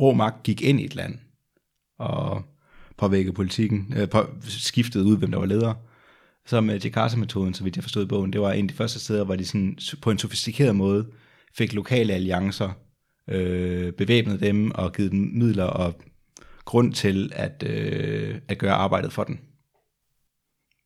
[0.00, 1.18] rå magt gik ind i et land,
[1.98, 2.42] og
[2.96, 5.74] påvirke politikken, øh, på, skiftede ud, hvem der var leder.
[6.46, 9.00] Så med Jakarta-metoden, så vidt jeg forstod i bogen, det var en af de første
[9.00, 11.06] steder, hvor de sådan, på en sofistikeret måde
[11.58, 12.70] fik lokale alliancer,
[13.28, 16.00] øh, bevæbnet dem og givet dem midler og
[16.64, 19.40] grund til at, øh, at gøre arbejdet for den.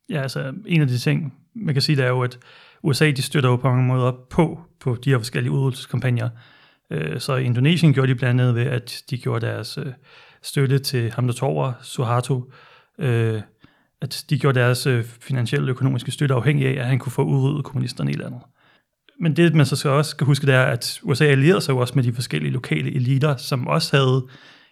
[0.09, 2.39] Ja, altså en af de ting, man kan sige, det er jo, at
[2.83, 6.29] USA de støtter jo på mange måder på, på de her forskellige udryddelseskampagner.
[6.91, 9.93] Øh, så i Indonesien gjorde de blandt andet ved, at de gjorde deres øh,
[10.43, 12.51] støtte til ham, der tog Suharto,
[12.99, 13.41] øh,
[14.01, 17.23] at de gjorde deres øh, finansielle og økonomiske støtte afhængig af, at han kunne få
[17.23, 18.41] udryddet kommunisterne i landet.
[19.19, 21.77] Men det, man så skal også skal huske, det er, at USA allierede sig jo
[21.77, 24.25] også med de forskellige lokale eliter, som også havde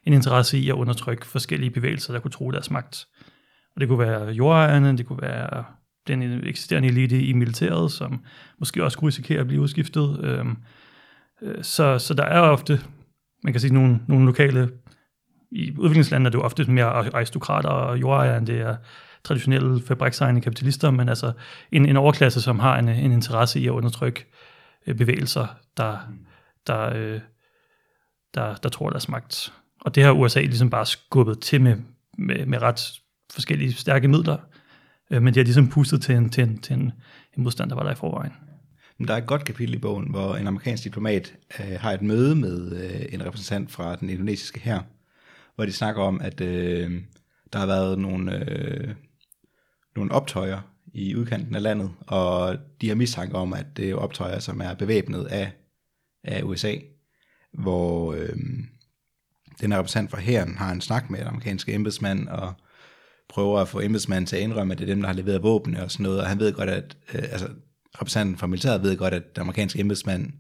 [0.06, 3.06] en interesse i at undertrykke forskellige bevægelser, der kunne tro deres magt.
[3.76, 5.64] Og det kunne være jordejerne, det kunne være
[6.08, 8.24] den eksisterende elite i militæret, som
[8.60, 10.20] måske også kunne risikere at blive udskiftet.
[10.24, 10.58] Øhm,
[11.42, 12.82] øh, så, så der er ofte,
[13.44, 14.70] man kan sige, nogle, nogle lokale
[15.52, 18.76] i udviklingslandene er det jo ofte mere aristokrater og jordejere, end det er
[19.24, 21.32] traditionelle fabriksejende kapitalister, men altså
[21.72, 24.26] en, en overklasse, som har en, en interesse i at undertrykke
[24.88, 25.98] øh, bevægelser, der,
[26.68, 27.20] der, øh,
[28.34, 29.54] der, der tror deres magt.
[29.82, 31.76] Og det har USA ligesom bare skubbet til med,
[32.18, 32.92] med, med ret
[33.34, 34.38] forskellige stærke midler,
[35.12, 36.92] øh, men de har ligesom pustet til en, til en, til en,
[37.38, 38.34] en modstand, der var der i forvejen.
[38.98, 42.02] Men der er et godt kapitel i bogen, hvor en amerikansk diplomat øh, har et
[42.02, 44.80] møde med øh, en repræsentant fra den indonesiske her,
[45.62, 47.02] hvor de snakker om, at øh,
[47.54, 48.96] der har været nogle, øh,
[49.96, 50.62] nogle optøjer
[50.94, 54.74] i udkanten af landet, og de har mistanke om, at det er optøjer, som er
[54.74, 55.52] bevæbnet af,
[56.24, 56.76] af USA,
[57.54, 58.38] hvor øh,
[59.62, 62.54] den her repræsentant fra hæren har en snak med den amerikanske embedsmand, og
[63.30, 65.78] prøver at få embedsmanden til at indrømme, at det er dem, der har leveret våben
[65.78, 67.48] og sådan noget, og han ved godt, at øh, altså,
[68.02, 70.32] repræsentanten fra militæret ved godt, at den amerikanske embedsmand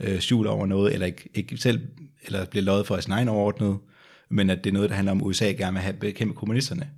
[0.00, 1.88] øh, skjuler over noget, eller ikke, ikke selv,
[2.24, 3.78] eller bliver lovet for sin egen overordnede,
[4.28, 6.90] men at det er noget, der handler om, at USA gerne vil have bekæmpe kommunisterne.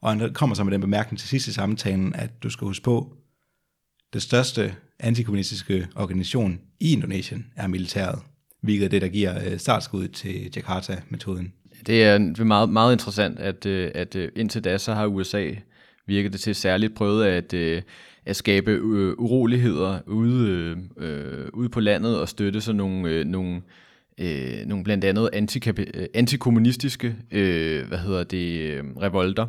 [0.00, 2.84] Og han kommer så med den bemærkning til sidst i samtalen, at du skal huske
[2.84, 3.16] på,
[4.12, 8.18] det største antikommunistiske organisation i Indonesien er militæret,
[8.60, 11.52] hvilket er det, der giver øh, startskud til Jakarta-metoden.
[11.86, 15.50] Det er meget, meget interessant, at, øh, at øh, indtil da, så har USA
[16.06, 17.54] virket det til særligt prøvet at,
[18.26, 18.82] at skabe
[19.18, 23.62] uroligheder ude, øh, ude på landet og støtte sådan nogle, nogle
[24.20, 25.30] øh, nogle blandt andet
[25.78, 29.46] øh, antikommunistiske øh, hvad hedder det, øh, revolter,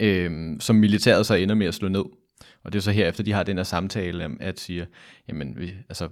[0.00, 2.04] øh, som militæret så ender med at slå ned.
[2.64, 4.84] Og det er så herefter, de har den her samtale, at siger,
[5.28, 6.08] jamen, vi, altså,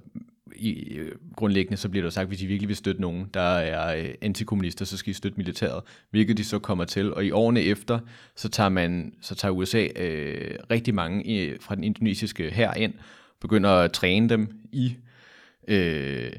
[0.57, 3.97] i, øh, grundlæggende så bliver der sagt, hvis I virkelig vil støtte nogen, der er
[3.97, 7.15] øh, antikommunister, så skal I støtte militæret, hvilket de så kommer til.
[7.15, 7.99] Og i årene efter,
[8.37, 12.95] så tager, man, så tager USA øh, rigtig mange øh, fra den indonesiske her ind,
[13.41, 14.97] begynder at træne dem i,
[15.69, 16.33] øh,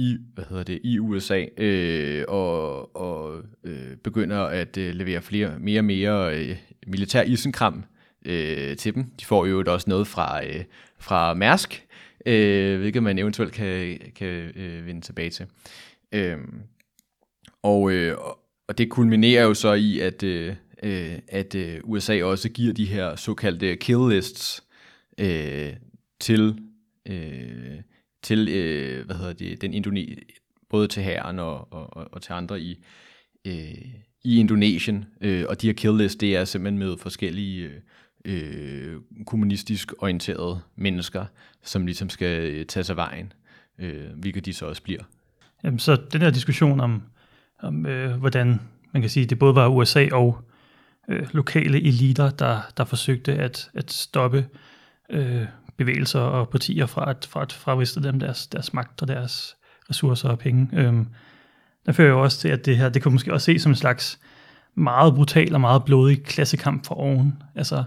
[0.00, 5.58] i, hvad hedder det, i USA, øh, og, og øh, begynder at øh, levere flere,
[5.58, 7.84] mere og mere øh, militær isenkram
[8.26, 9.04] øh, til dem.
[9.20, 10.64] De får jo også noget fra, øh,
[10.98, 11.86] fra Mærsk,
[12.26, 15.46] øh, hvilket man eventuelt kan, kan øh, vende tilbage til.
[16.12, 16.46] Øhm, øh,
[17.62, 18.16] og, øh,
[18.68, 22.84] og det kulminerer jo så i, at, øh, øh, at øh, USA også giver de
[22.84, 24.64] her såkaldte kill lists
[25.18, 25.72] øh,
[26.20, 26.58] til,
[27.08, 27.80] øh,
[28.22, 30.06] til øh, hvad hedder det, den Indone
[30.68, 32.84] både til herren og, og, og til andre i,
[33.44, 33.84] øh,
[34.24, 35.04] i Indonesien.
[35.20, 37.80] Øh, og de her kill list, det er simpelthen med forskellige øh,
[38.24, 41.24] øh, kommunistisk orienterede mennesker,
[41.62, 43.32] som ligesom skal øh, tage sig vejen,
[43.78, 45.02] øh, hvilket de så også bliver.
[45.64, 47.02] Jamen, så den her diskussion om,
[47.58, 48.60] om øh, hvordan
[48.92, 50.38] man kan sige, det både var USA og
[51.08, 54.46] øh, lokale eliter, der, der forsøgte at, at stoppe
[55.10, 55.44] øh,
[55.80, 59.56] bevægelser og partier fra at, fra at fraviste dem deres, deres magt og deres
[59.90, 60.68] ressourcer og penge.
[60.72, 61.06] Øhm,
[61.86, 63.76] der fører jo også til, at det her, det kunne måske også ses som en
[63.76, 64.20] slags
[64.74, 67.42] meget brutal og meget blodig klassekamp for oven.
[67.54, 67.84] Altså,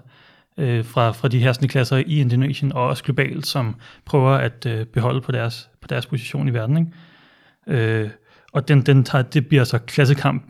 [0.58, 3.75] øh, fra, fra de herskende klasser i Indonesien og også globalt, som
[4.06, 6.77] prøver at øh, beholde på deres, på deres position i verden.
[6.77, 8.03] Ikke?
[8.03, 8.10] Øh,
[8.53, 10.43] og den, den tager, det bliver så klassekamp,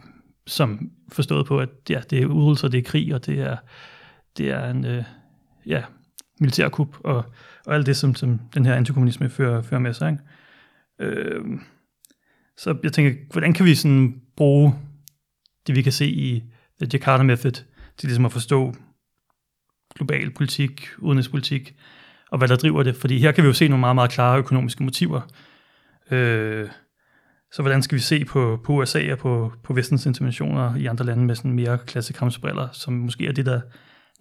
[0.47, 3.57] som forstået på, at ja, det er udryddelser, det er krig, og det er,
[4.37, 5.03] det er en øh,
[5.65, 5.83] ja,
[6.43, 7.25] militærkup, og,
[7.65, 10.11] og alt det, som, som den her antikommunisme fører, fører med sig.
[10.11, 11.19] Ikke?
[11.19, 11.45] Øh,
[12.57, 14.73] så jeg tænker, hvordan kan vi sådan bruge
[15.67, 16.43] det, vi kan se i
[16.81, 17.51] The Jakarta Method,
[17.97, 18.75] til ligesom at forstå
[19.95, 21.75] global politik, udenrigspolitik,
[22.31, 22.95] og hvad der driver det.
[22.95, 25.21] Fordi her kan vi jo se nogle meget, meget klare økonomiske motiver.
[26.11, 26.69] Øh,
[27.51, 31.05] så hvordan skal vi se på, på USA og på, på vestens interventioner i andre
[31.05, 33.61] lande med sådan mere klassekampsbriller, som måske er det, der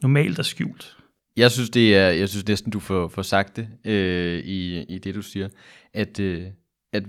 [0.03, 0.97] normalt er skjult?
[1.37, 4.99] Jeg synes, det er, jeg synes næsten, du får, får sagt det øh, i, i
[4.99, 5.49] det, du siger,
[5.93, 6.47] at, øh,
[6.93, 7.03] at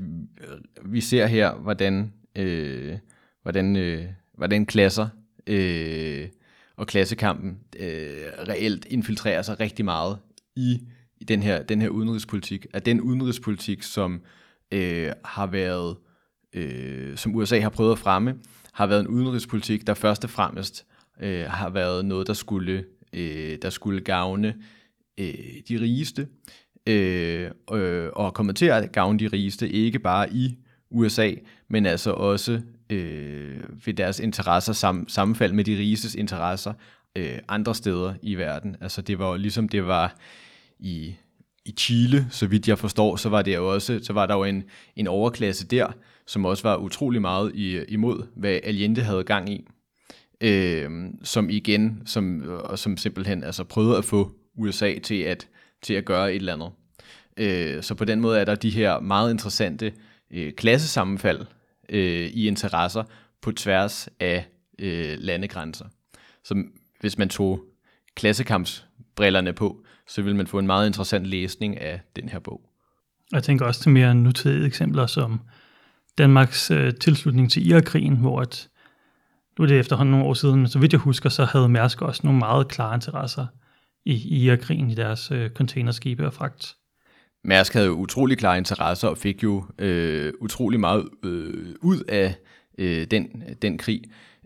[0.86, 2.98] vi ser her, hvordan, øh,
[3.42, 5.08] hvordan, øh, hvordan klasser
[5.48, 6.28] øh,
[6.76, 10.18] og klassekampen øh, reelt infiltrerer sig rigtig meget
[10.56, 10.80] i,
[11.18, 12.66] i den, her, den her udenrigspolitik.
[12.74, 14.22] At den udenrigspolitik, som
[14.72, 15.98] øh, har været,
[16.54, 18.36] øh, som USA har prøvet at fremme,
[18.74, 20.86] har været en udenrigspolitik, der først og fremmest
[21.22, 24.56] øh, har været noget, der skulle, øh, der skulle gavne
[25.18, 25.34] øh,
[25.70, 26.28] de rigeste,
[26.88, 30.58] øh, øh, og kommer til at gavne de rigeste, ikke bare i
[30.92, 31.32] USA,
[31.70, 36.74] men altså også øh, ved deres interesser sam, sammenfald med de rigestes interesser
[37.16, 38.76] øh, andre steder i verden.
[38.82, 40.18] Altså det var jo ligesom det var
[40.80, 41.16] i,
[41.66, 44.44] i Chile, så vidt jeg forstår, så var, det jo også, så var der jo
[44.44, 44.64] en,
[44.96, 45.88] en overklasse der,
[46.28, 49.68] som også var utrolig meget i, imod, hvad Allende havde gang i.
[50.44, 50.90] Øh,
[51.24, 55.48] som igen, som, øh, og som simpelthen altså prøvede at få USA til at,
[55.82, 56.70] til at gøre et eller andet.
[57.38, 59.94] Øh, så på den måde er der de her meget interessante
[60.32, 61.46] øh, klassesammenfald,
[61.90, 63.04] øh, i interesser
[63.42, 64.46] på tværs af
[64.80, 65.86] øh, landegrænser.
[66.44, 66.64] Så
[67.00, 67.64] hvis man tog
[68.16, 72.62] klassekampsbrillerne på, så vil man få en meget interessant læsning af den her bog.
[73.32, 75.40] Jeg tænker også til mere nutidige eksempler som
[76.18, 78.70] Danmarks øh, tilslutning til Irakkrigen, hvor at,
[79.60, 82.02] nu er det efterhånden nogle år siden, men så vidt jeg husker, så havde Mærsk
[82.02, 83.48] også nogle meget klare interesser
[84.06, 86.76] i, i Irakkrigen i deres øh, containerskibe og fragt.
[87.44, 92.36] Mærsk havde jo utrolig klare interesser og fik jo øh, utrolig meget øh, ud af
[92.78, 94.02] øh, den, den krig.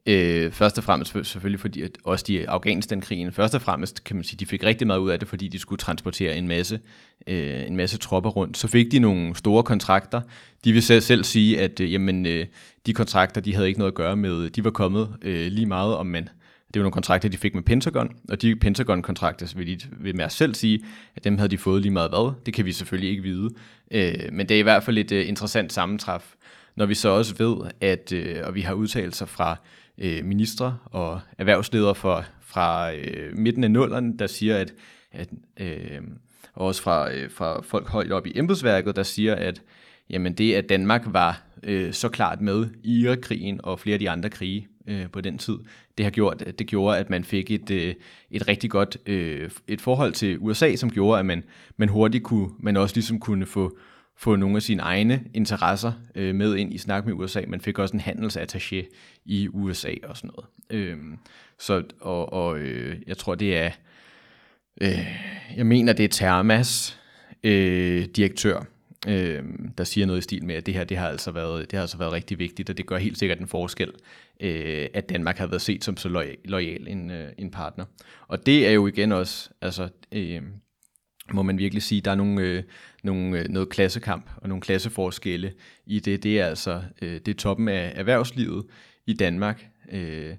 [0.08, 4.24] Øh, først og fremmest selvfølgelig fordi, at også de Afghanistan-krigen, først og fremmest kan man
[4.24, 6.80] sige, de fik rigtig meget ud af det, fordi de skulle transportere en masse,
[7.28, 8.58] øh, en masse tropper rundt.
[8.58, 10.22] Så fik de nogle store kontrakter.
[10.64, 12.46] De vil selv, selv sige, at øh, jamen, øh,
[12.86, 15.96] de kontrakter, de havde ikke noget at gøre med, de var kommet øh, lige meget
[15.96, 16.30] om man
[16.74, 20.38] det var nogle kontrakter, de fik med Pentagon, og de Pentagon-kontrakter, vil, de, vil Mærsk
[20.38, 20.84] selv sige,
[21.16, 22.34] at dem havde de fået lige meget hvad.
[22.46, 23.50] Det kan vi selvfølgelig ikke vide.
[23.92, 26.34] Øh, men det er i hvert fald et øh, interessant sammentræf,
[26.76, 29.58] når vi så også ved, at, øh, og vi har udtalelser fra
[29.98, 34.74] øh, ministre og erhvervsledere fra, fra øh, midten af nullerne, der siger, at,
[35.12, 35.30] at
[35.62, 36.08] uh,
[36.54, 39.62] også fra, øh, fra folk højt op i embedsværket, der siger, at
[40.10, 44.10] jamen det, at Danmark var øh, så klart med i Irakkrigen og flere af de
[44.10, 45.58] andre krige, øh, på den tid.
[45.98, 47.96] Det har gjort, det gjorde, at man fik et, øh,
[48.32, 51.44] et rigtig godt øh, et forhold til USA, som gjorde, at man,
[51.78, 53.78] man hurtigt kunne, man også ligesom kunne få,
[54.18, 57.42] få nogle af sine egne interesser øh, med ind i snak med USA.
[57.48, 58.86] Man fik også en handelsattaché
[59.26, 60.50] i USA og sådan noget.
[60.70, 60.98] Øh,
[61.60, 63.72] så, og og øh, jeg tror, det er,
[64.82, 65.08] øh,
[65.58, 67.00] jeg mener, det er Thermas
[67.44, 68.64] øh, direktør,
[69.08, 69.44] øh,
[69.78, 71.82] der siger noget i stil med, at det her det har, altså været, det har
[71.82, 73.92] altså været rigtig vigtigt, og det gør helt sikkert en forskel,
[74.40, 77.86] øh, at Danmark har været set som så lojal, lojal en, øh, en partner.
[78.28, 80.42] Og det er jo igen også, altså, øh,
[81.34, 82.64] må man virkelig sige, der er nogle, øh,
[83.04, 85.54] nogle, øh, noget klassekamp og nogle klasseforskelle
[85.86, 86.24] i det.
[86.24, 88.66] Det er altså øh, det er toppen af erhvervslivet
[89.06, 90.36] i Danmark, øh,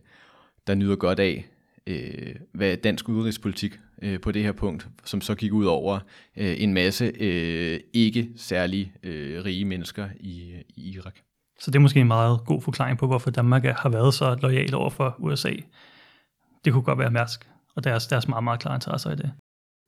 [0.66, 1.46] der nyder godt af,
[1.86, 5.98] øh, hvad dansk udenrigspolitik øh, på det her punkt, som så gik ud over
[6.36, 11.14] øh, en masse øh, ikke særlig øh, rige mennesker i, i Irak.
[11.60, 14.74] Så det er måske en meget god forklaring på, hvorfor Danmark har været så lojal
[14.74, 15.52] over for USA.
[16.64, 19.32] Det kunne godt være Mærsk, og deres, deres meget, meget klare interesser i det.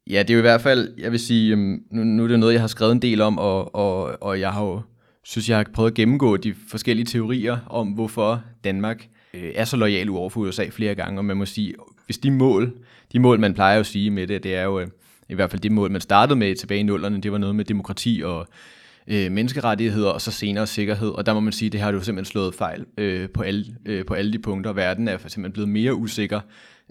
[0.07, 2.39] Ja, det er jo i hvert fald, jeg vil sige, øhm, nu, nu er det
[2.39, 4.81] noget, jeg har skrevet en del om, og, og, og jeg har jo,
[5.23, 9.77] synes, jeg har prøvet at gennemgå de forskellige teorier om, hvorfor Danmark øh, er så
[9.77, 11.75] lojal over for USA flere gange, og man må sige,
[12.07, 12.73] hvis de mål,
[13.13, 14.89] de mål, man plejer at sige med det, det er jo øh,
[15.29, 17.65] i hvert fald det mål, man startede med tilbage i nullerne, det var noget med
[17.65, 18.49] demokrati og
[19.07, 22.33] øh, menneskerettigheder, og så senere sikkerhed, og der må man sige, det har du simpelthen
[22.33, 24.73] slået fejl øh, på, alle, øh, på alle de punkter.
[24.73, 26.41] Verden er simpelthen blevet mere usikker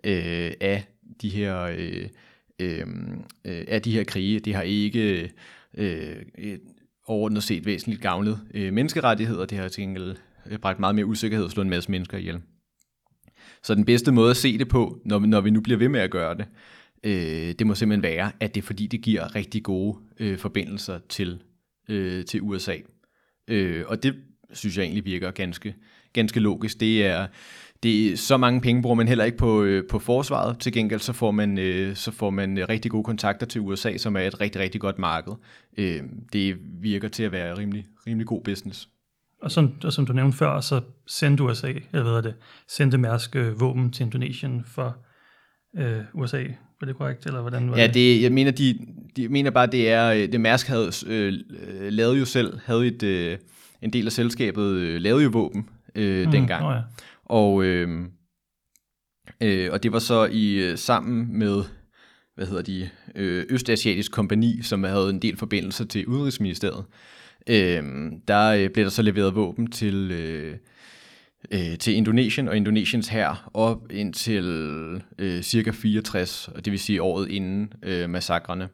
[0.04, 0.84] øh, af
[1.22, 1.62] de her...
[1.62, 2.08] Øh,
[2.60, 4.39] Øhm, øh, af de her krige.
[4.39, 5.30] Det har ikke
[5.74, 6.58] øh, øh,
[7.08, 9.45] overordnet set væsentligt gavnet øh, menneskerettigheder.
[9.45, 10.15] Det har til gengæld
[10.50, 12.41] øh, bragt meget mere usikkerhed og slået en masse mennesker ihjel.
[13.63, 16.00] Så den bedste måde at se det på, når når vi nu bliver ved med
[16.00, 16.45] at gøre det,
[17.04, 21.00] øh, det må simpelthen være, at det er fordi, det giver rigtig gode øh, forbindelser
[21.10, 21.41] til,
[21.89, 22.76] øh, til USA.
[23.48, 24.15] Øh, og det
[24.54, 25.76] synes jeg egentlig virker ganske,
[26.13, 26.80] ganske logisk.
[26.80, 27.28] Det er,
[27.84, 30.60] det er så mange penge bruger man heller ikke på, øh, på forsvaret.
[30.60, 33.98] Til gengæld så får man øh, så får man øh, rigtig gode kontakter til USA,
[33.98, 35.34] som er et rigtig rigtig godt marked.
[35.78, 36.02] Øh,
[36.34, 38.89] det virker til at være rimelig rimelig god business.
[39.41, 42.34] Og som, og som du nævnte før, så sendte USA, jeg ved det,
[42.67, 44.98] sendte Mærsk øh, våben til Indonesien for
[45.78, 46.43] øh, USA.
[46.82, 47.93] Var det korrekt, eller hvordan var Ja, det?
[47.93, 48.80] det, jeg mener de,
[49.15, 51.34] de mener bare det er det Mærsk havde øh,
[51.89, 53.38] lavet jo selv havde et øh,
[53.82, 55.65] en del af selskabet øh, lavede jo våben
[56.00, 56.64] øh, mm, dengang.
[56.64, 56.82] Nå ja.
[57.26, 58.06] Og, øh,
[59.42, 61.64] øh, og det var så i øh, sammen med
[62.36, 66.86] hvad hedder de, øh, Østasiatisk Kompani, som havde en del forbindelser til Udenrigsministeriet.
[67.50, 70.58] Øh, der øh, blev der så leveret våben til, øh,
[71.52, 74.46] øh, til Indonesien og Indonesiens hær op indtil
[75.20, 78.70] øh, cirka 64, og det vil sige året inden øh, massakrene.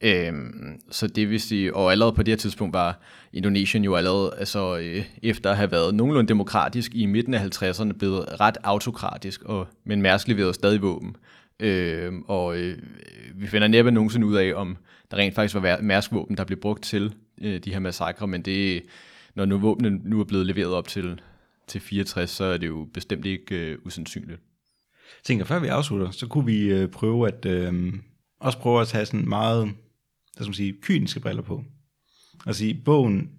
[0.00, 3.00] Øhm, så det vil sige, og allerede på det her tidspunkt var
[3.32, 7.92] Indonesien jo allerede, altså øh, efter at have været nogenlunde demokratisk i midten af 50'erne,
[7.92, 11.16] blevet ret autokratisk, og, men Mærsk leverede stadig våben.
[11.60, 12.78] Øhm, og øh,
[13.34, 14.76] vi finder næppe nogensinde ud af, om
[15.10, 18.82] der rent faktisk var Mærsk-våben, der blev brugt til øh, de her massakre, men det,
[19.34, 21.20] når nu våbnene nu er blevet leveret op til,
[21.66, 24.40] til 64, så er det jo bestemt ikke øh, usandsynligt.
[25.18, 27.92] Jeg tænker, før vi afslutter, så kunne vi øh, prøve at øh,
[28.40, 29.72] også prøve at tage sådan meget,
[30.38, 31.64] hvad skal man sige, kyniske briller på.
[32.46, 33.30] Og sige, bogen,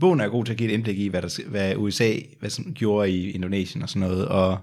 [0.00, 2.74] bogen er god til at give et indblik i, hvad, der, hvad USA hvad som
[2.74, 4.58] gjorde i Indonesien og sådan noget, og,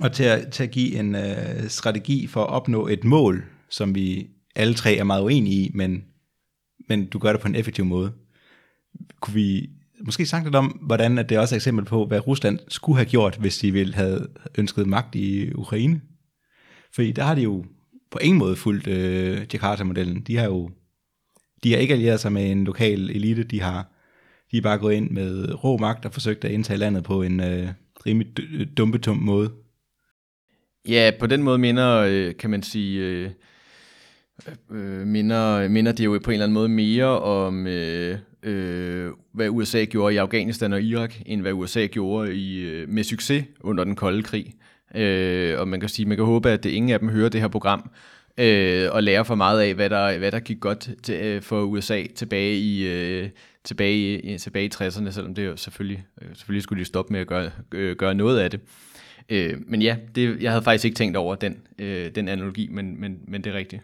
[0.00, 3.94] og til, at, til at give en øh, strategi for at opnå et mål, som
[3.94, 6.04] vi alle tre er meget uenige i, men,
[6.88, 8.12] men du gør det på en effektiv måde.
[9.20, 9.70] Kunne vi
[10.06, 12.96] måske sagt lidt om, hvordan at det også er et eksempel på, hvad Rusland skulle
[12.96, 14.26] have gjort, hvis de ville have
[14.58, 16.00] ønsket magt i Ukraine?
[16.94, 17.64] Fordi der har de jo
[18.12, 20.20] på ingen måde fulgt øh, Jakarta-modellen.
[20.20, 20.70] De har jo
[21.62, 23.42] de har ikke allieret sig med en lokal elite.
[23.42, 23.92] De har
[24.50, 27.40] de er bare gået ind med rå magt og forsøgt at indtage landet på en
[27.40, 27.68] øh,
[28.06, 29.52] rimelig d- øh, dumpetum måde.
[30.88, 33.30] Ja, på den måde minder, øh, kan man sige, øh,
[34.70, 39.10] øh, øh, minder, minder det jo på en eller anden måde mere om, øh, øh,
[39.34, 43.44] hvad USA gjorde i Afghanistan og Irak, end hvad USA gjorde i, øh, med succes
[43.60, 44.46] under den kolde krig.
[44.46, 44.71] Øh,
[45.58, 47.48] og man kan sige, man kan håbe, at det ingen af dem hører det her
[47.48, 47.90] program,
[48.38, 51.62] øh, og lærer for meget af, hvad der, hvad der gik godt til, øh, for
[51.62, 53.28] USA tilbage i, øh,
[53.64, 57.20] tilbage, i, tilbage i 60'erne, selvom det jo selvfølgelig, øh, selvfølgelig skulle de stoppe med
[57.20, 58.60] at gøre, øh, gøre noget af det.
[59.28, 63.00] Øh, men ja, det, jeg havde faktisk ikke tænkt over den, øh, den analogi, men,
[63.00, 63.82] men, men det er rigtigt.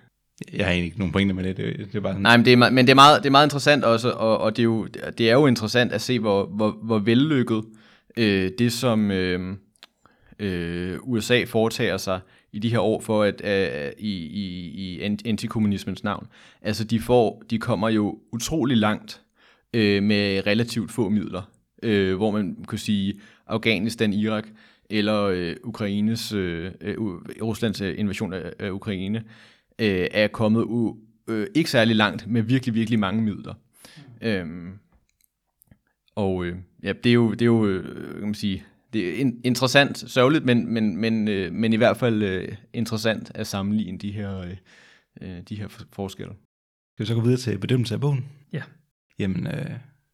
[0.52, 1.56] Jeg har egentlig ikke nogen pointe med det.
[1.56, 3.26] Det, det er bare sådan, Nej, men det er, me- men det er meget, det
[3.26, 4.86] er meget interessant også, og, og det, er jo,
[5.18, 7.64] det er jo interessant at se, hvor, hvor, hvor vellykket
[8.16, 9.56] øh, det, som øh,
[10.38, 12.20] øh, USA foretager sig
[12.52, 16.26] i de her år for at øh, i, i, i ant- antikommunismens navn.
[16.62, 19.22] Altså, de, får, de kommer jo utrolig langt
[19.74, 21.42] øh, med relativt få midler,
[21.82, 24.48] øh, hvor man kunne sige Afghanistan, Irak
[24.90, 26.96] eller øh, Ukraines, øh, øh,
[27.42, 29.24] Ruslands øh, invasion af, af Ukraine,
[29.78, 30.96] øh, er kommet u,
[31.28, 33.54] øh, ikke særlig langt med virkelig, virkelig mange midler.
[33.96, 34.26] Mm.
[34.26, 34.72] Øhm,
[36.14, 39.14] og øh, ja, det er jo, det er jo øh, kan man sige, det er
[39.20, 43.98] in, interessant, sørgeligt, men, men, men, øh, men i hvert fald øh, interessant at sammenligne
[43.98, 44.54] de her,
[45.20, 46.34] øh, de her forskelle.
[46.94, 48.28] Skal vi så gå videre til bedømmelse af bogen?
[48.52, 48.62] Ja.
[49.18, 49.70] Jamen, øh,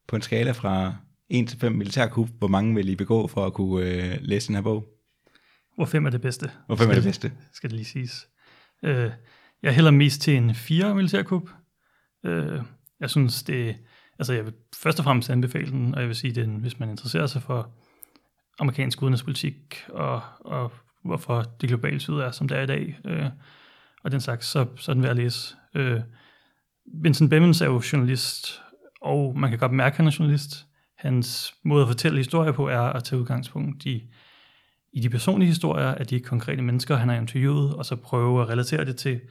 [0.07, 0.95] på en skala fra
[1.29, 4.55] 1 til 5 militærkup, hvor mange vil I begå for at kunne øh, læse den
[4.55, 4.85] her bog?
[5.75, 6.51] Hvor fem er det bedste?
[6.65, 7.31] Hvor 5 er det Skal- bedste?
[7.53, 8.27] Skal det lige siges.
[8.83, 9.11] Øh,
[9.63, 11.49] jeg hælder mest til en 4 militærkup.
[12.25, 12.61] Øh,
[12.99, 13.75] jeg synes, det
[14.19, 16.89] Altså, jeg vil først og fremmest anbefale den, og jeg vil sige, den, hvis man
[16.89, 17.71] interesserer sig for
[18.59, 20.71] amerikansk udenrigspolitik, og, og
[21.03, 23.29] hvorfor det globale syd er, som det er i dag, øh,
[24.03, 25.55] og den slags, så, så er den værd at læse.
[25.75, 26.01] Øh,
[26.85, 28.61] Vincent Bemmens er jo journalist,
[29.01, 30.65] og man kan godt mærke, at han er journalist.
[30.97, 34.03] Hans måde at fortælle historier på er at tage udgangspunkt i,
[34.93, 38.49] i de personlige historier af de konkrete mennesker, han har interviewet, og så prøve at
[38.49, 39.21] relatere det til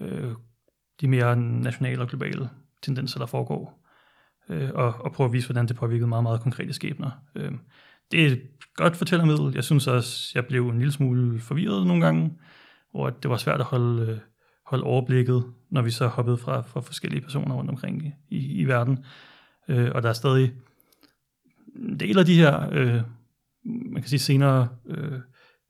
[0.00, 0.32] øh,
[1.00, 2.50] de mere nationale og globale
[2.82, 3.86] tendenser, der foregår,
[4.48, 7.10] øh, og, og prøve at vise, hvordan det påvirkede meget, meget konkrete skæbner.
[7.34, 7.52] Øh,
[8.10, 8.42] det er et
[8.74, 9.54] godt fortællermiddel.
[9.54, 12.38] Jeg synes også, jeg blev en lille smule forvirret nogle gange,
[12.90, 14.18] hvor det var svært at holde, øh,
[14.66, 18.64] holde overblikket, når vi så hoppede fra, fra forskellige personer rundt omkring i, i, i
[18.64, 19.04] verden.
[19.68, 20.52] Øh, og der er stadig
[22.00, 23.00] deler af de her, øh,
[23.64, 25.20] man kan sige senere, øh,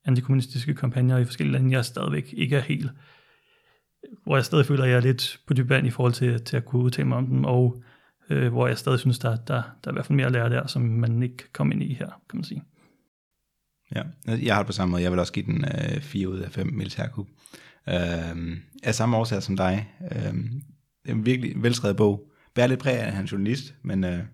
[0.05, 2.91] antikommunistiske kampagner i forskellige lande, jeg stadigvæk ikke er helt,
[4.25, 6.57] hvor jeg stadig føler, at jeg er lidt på dyb vand i forhold til, til
[6.57, 7.83] at kunne udtale mig om dem, og
[8.31, 10.51] øh, hvor jeg stadig synes, der, der, der er i hvert fald mere at lære
[10.51, 12.63] der, som man ikke kan komme ind i her, kan man sige.
[13.95, 15.03] Ja, jeg har det på samme måde.
[15.03, 17.27] Jeg vil også give den øh, 4 ud af 5 militærkup.
[17.89, 19.89] Øh, af samme årsag som dig.
[20.13, 20.35] Øh,
[21.03, 22.31] det er en virkelig velskrevet bog.
[22.55, 24.05] Bærer lidt præg af, at han er journalist, men...
[24.05, 24.25] Øh,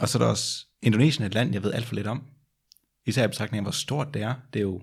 [0.00, 2.22] og så er der også Indonesien, et land, jeg ved alt for lidt om.
[3.06, 4.34] Især i betragtning af, hvor stort det er.
[4.52, 4.82] Det er jo...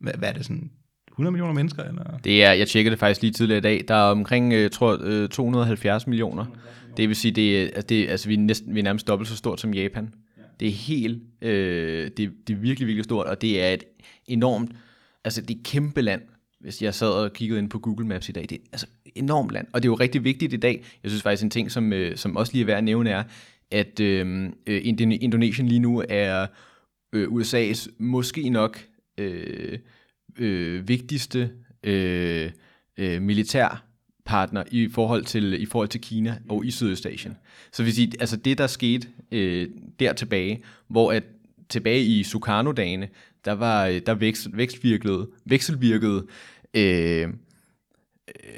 [0.00, 0.70] Hvad, hvad er det sådan?
[1.16, 1.82] 100 millioner mennesker?
[1.82, 2.18] Eller?
[2.24, 4.98] Det er, jeg tjekkede det faktisk lige tidligere i dag, der er omkring, jeg tror,
[5.02, 6.44] øh, 270 millioner.
[6.96, 9.36] Det vil sige, det er, det, altså, vi, er næsten, vi er nærmest dobbelt så
[9.36, 10.14] stort som Japan.
[10.60, 13.84] Det er helt, øh, det, det er virkelig, virkelig stort, og det er et
[14.26, 14.70] enormt,
[15.24, 16.22] altså det er et kæmpe land.
[16.60, 19.12] Hvis jeg sad og kiggede ind på Google Maps i dag, det er altså et
[19.14, 20.84] enormt land, og det er jo rigtig vigtigt i dag.
[21.02, 23.22] Jeg synes faktisk en ting, som, øh, som også lige er værd at nævne, er,
[23.70, 26.46] at øh, øh, Indonesien lige nu er
[27.12, 28.80] øh, USA's måske nok
[29.18, 29.78] øh,
[30.38, 31.50] øh, vigtigste
[31.82, 32.50] øh,
[32.96, 37.36] øh, militærpartner i forhold til i forhold til Kina og i Sydøstasien.
[37.72, 39.68] Så vil sige, altså det der skete øh,
[40.00, 41.22] der tilbage, hvor at
[41.68, 43.08] tilbage i Sukarno-dagene,
[43.44, 46.26] der var øh, der vækst, vækstvirkede, vekselvirkede
[46.74, 47.28] øh,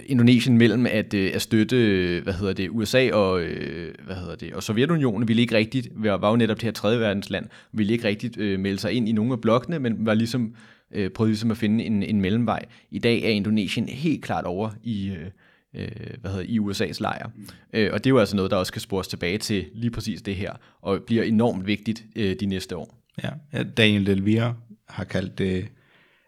[0.06, 4.36] Indonesien mellem at, øh, at støtte øh, hvad hedder det, USA og, øh, hvad hedder
[4.36, 8.08] det, og Sovjetunionen ville ikke rigtigt, var, jo netop det her tredje verdensland, ville ikke
[8.08, 10.54] rigtigt øh, melde sig ind i nogle af blokkene, men var ligesom,
[10.92, 12.64] øh, prøvede ligesom at finde en, en mellemvej.
[12.90, 15.26] I dag er Indonesien helt klart over i, øh,
[15.74, 15.90] øh,
[16.20, 17.26] hvad hedder, i USA's lejr.
[17.36, 17.46] Mm.
[17.72, 20.22] Øh, og det er jo altså noget, der også skal spores tilbage til lige præcis
[20.22, 20.52] det her,
[20.82, 22.94] og bliver enormt vigtigt øh, de næste år.
[23.22, 24.56] Ja, Daniel Delvire
[24.88, 25.68] har kaldt det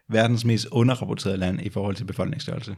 [0.08, 2.76] verdens mest underrapporterede land i forhold til befolkningsstørrelse.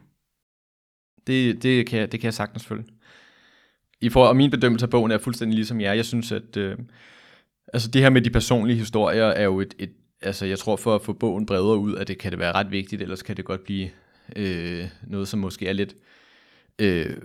[1.26, 2.84] Det, det, kan, jeg, det kan jeg sagtens følge.
[4.00, 5.92] I for, og min bedømmelse af bogen er fuldstændig ligesom jer.
[5.92, 6.78] Jeg synes, at øh,
[7.72, 9.92] altså det her med de personlige historier er jo et, et
[10.22, 12.70] altså jeg tror for at få bogen bredere ud, at det kan det være ret
[12.70, 13.90] vigtigt, ellers kan det godt blive
[14.36, 15.94] øh, noget, som måske er lidt,
[16.78, 17.16] øh,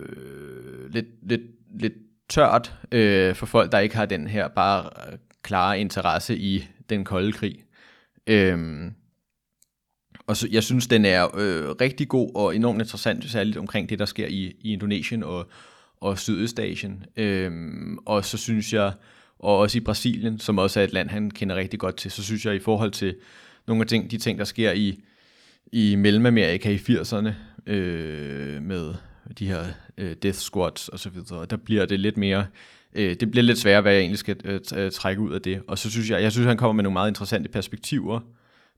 [0.90, 1.42] lidt, lidt,
[1.80, 1.92] lidt
[2.28, 4.90] tørt øh, for folk, der ikke har den her bare
[5.42, 7.64] klare interesse i den kolde krig.
[8.26, 8.90] Øh,
[10.28, 13.98] og så, jeg synes, den er øh, rigtig god og enormt interessant, særligt omkring det,
[13.98, 15.48] der sker i, i Indonesien og,
[16.00, 17.04] og Sydøstasien.
[17.16, 18.92] Øhm, og så synes jeg,
[19.38, 22.22] og også i Brasilien, som også er et land, han kender rigtig godt til, så
[22.22, 23.16] synes jeg i forhold til
[23.66, 25.00] nogle af ting, de ting, der sker i,
[25.72, 27.30] i Mellemamerika i 80'erne,
[27.66, 28.94] øh, med
[29.38, 29.64] de her
[29.98, 32.46] øh, death squads og så videre, der bliver det lidt mere,
[32.94, 35.62] øh, det bliver lidt sværere, hvad jeg egentlig skal øh, trække ud af det.
[35.68, 38.20] Og så synes jeg, jeg synes, han kommer med nogle meget interessante perspektiver,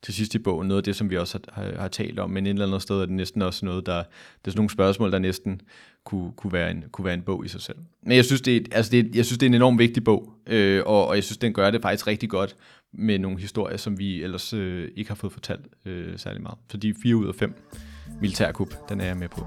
[0.02, 2.30] til sidst i bogen, noget af det, som vi også har, har, har talt om,
[2.30, 4.70] men et eller andet sted er det næsten også noget, der, det er sådan nogle
[4.70, 5.60] spørgsmål, der næsten
[6.04, 7.78] kunne, kunne, være en, kunne være en bog i sig selv.
[8.02, 10.04] Men jeg synes, det er, altså det er, jeg synes, det er en enormt vigtig
[10.04, 12.56] bog, øh, og, og jeg synes, den gør det faktisk rigtig godt
[12.92, 16.58] med nogle historier, som vi ellers øh, ikke har fået fortalt øh, særlig meget.
[16.70, 17.54] Så de 4 ud af 5
[18.20, 19.46] militærkup, den er jeg med på.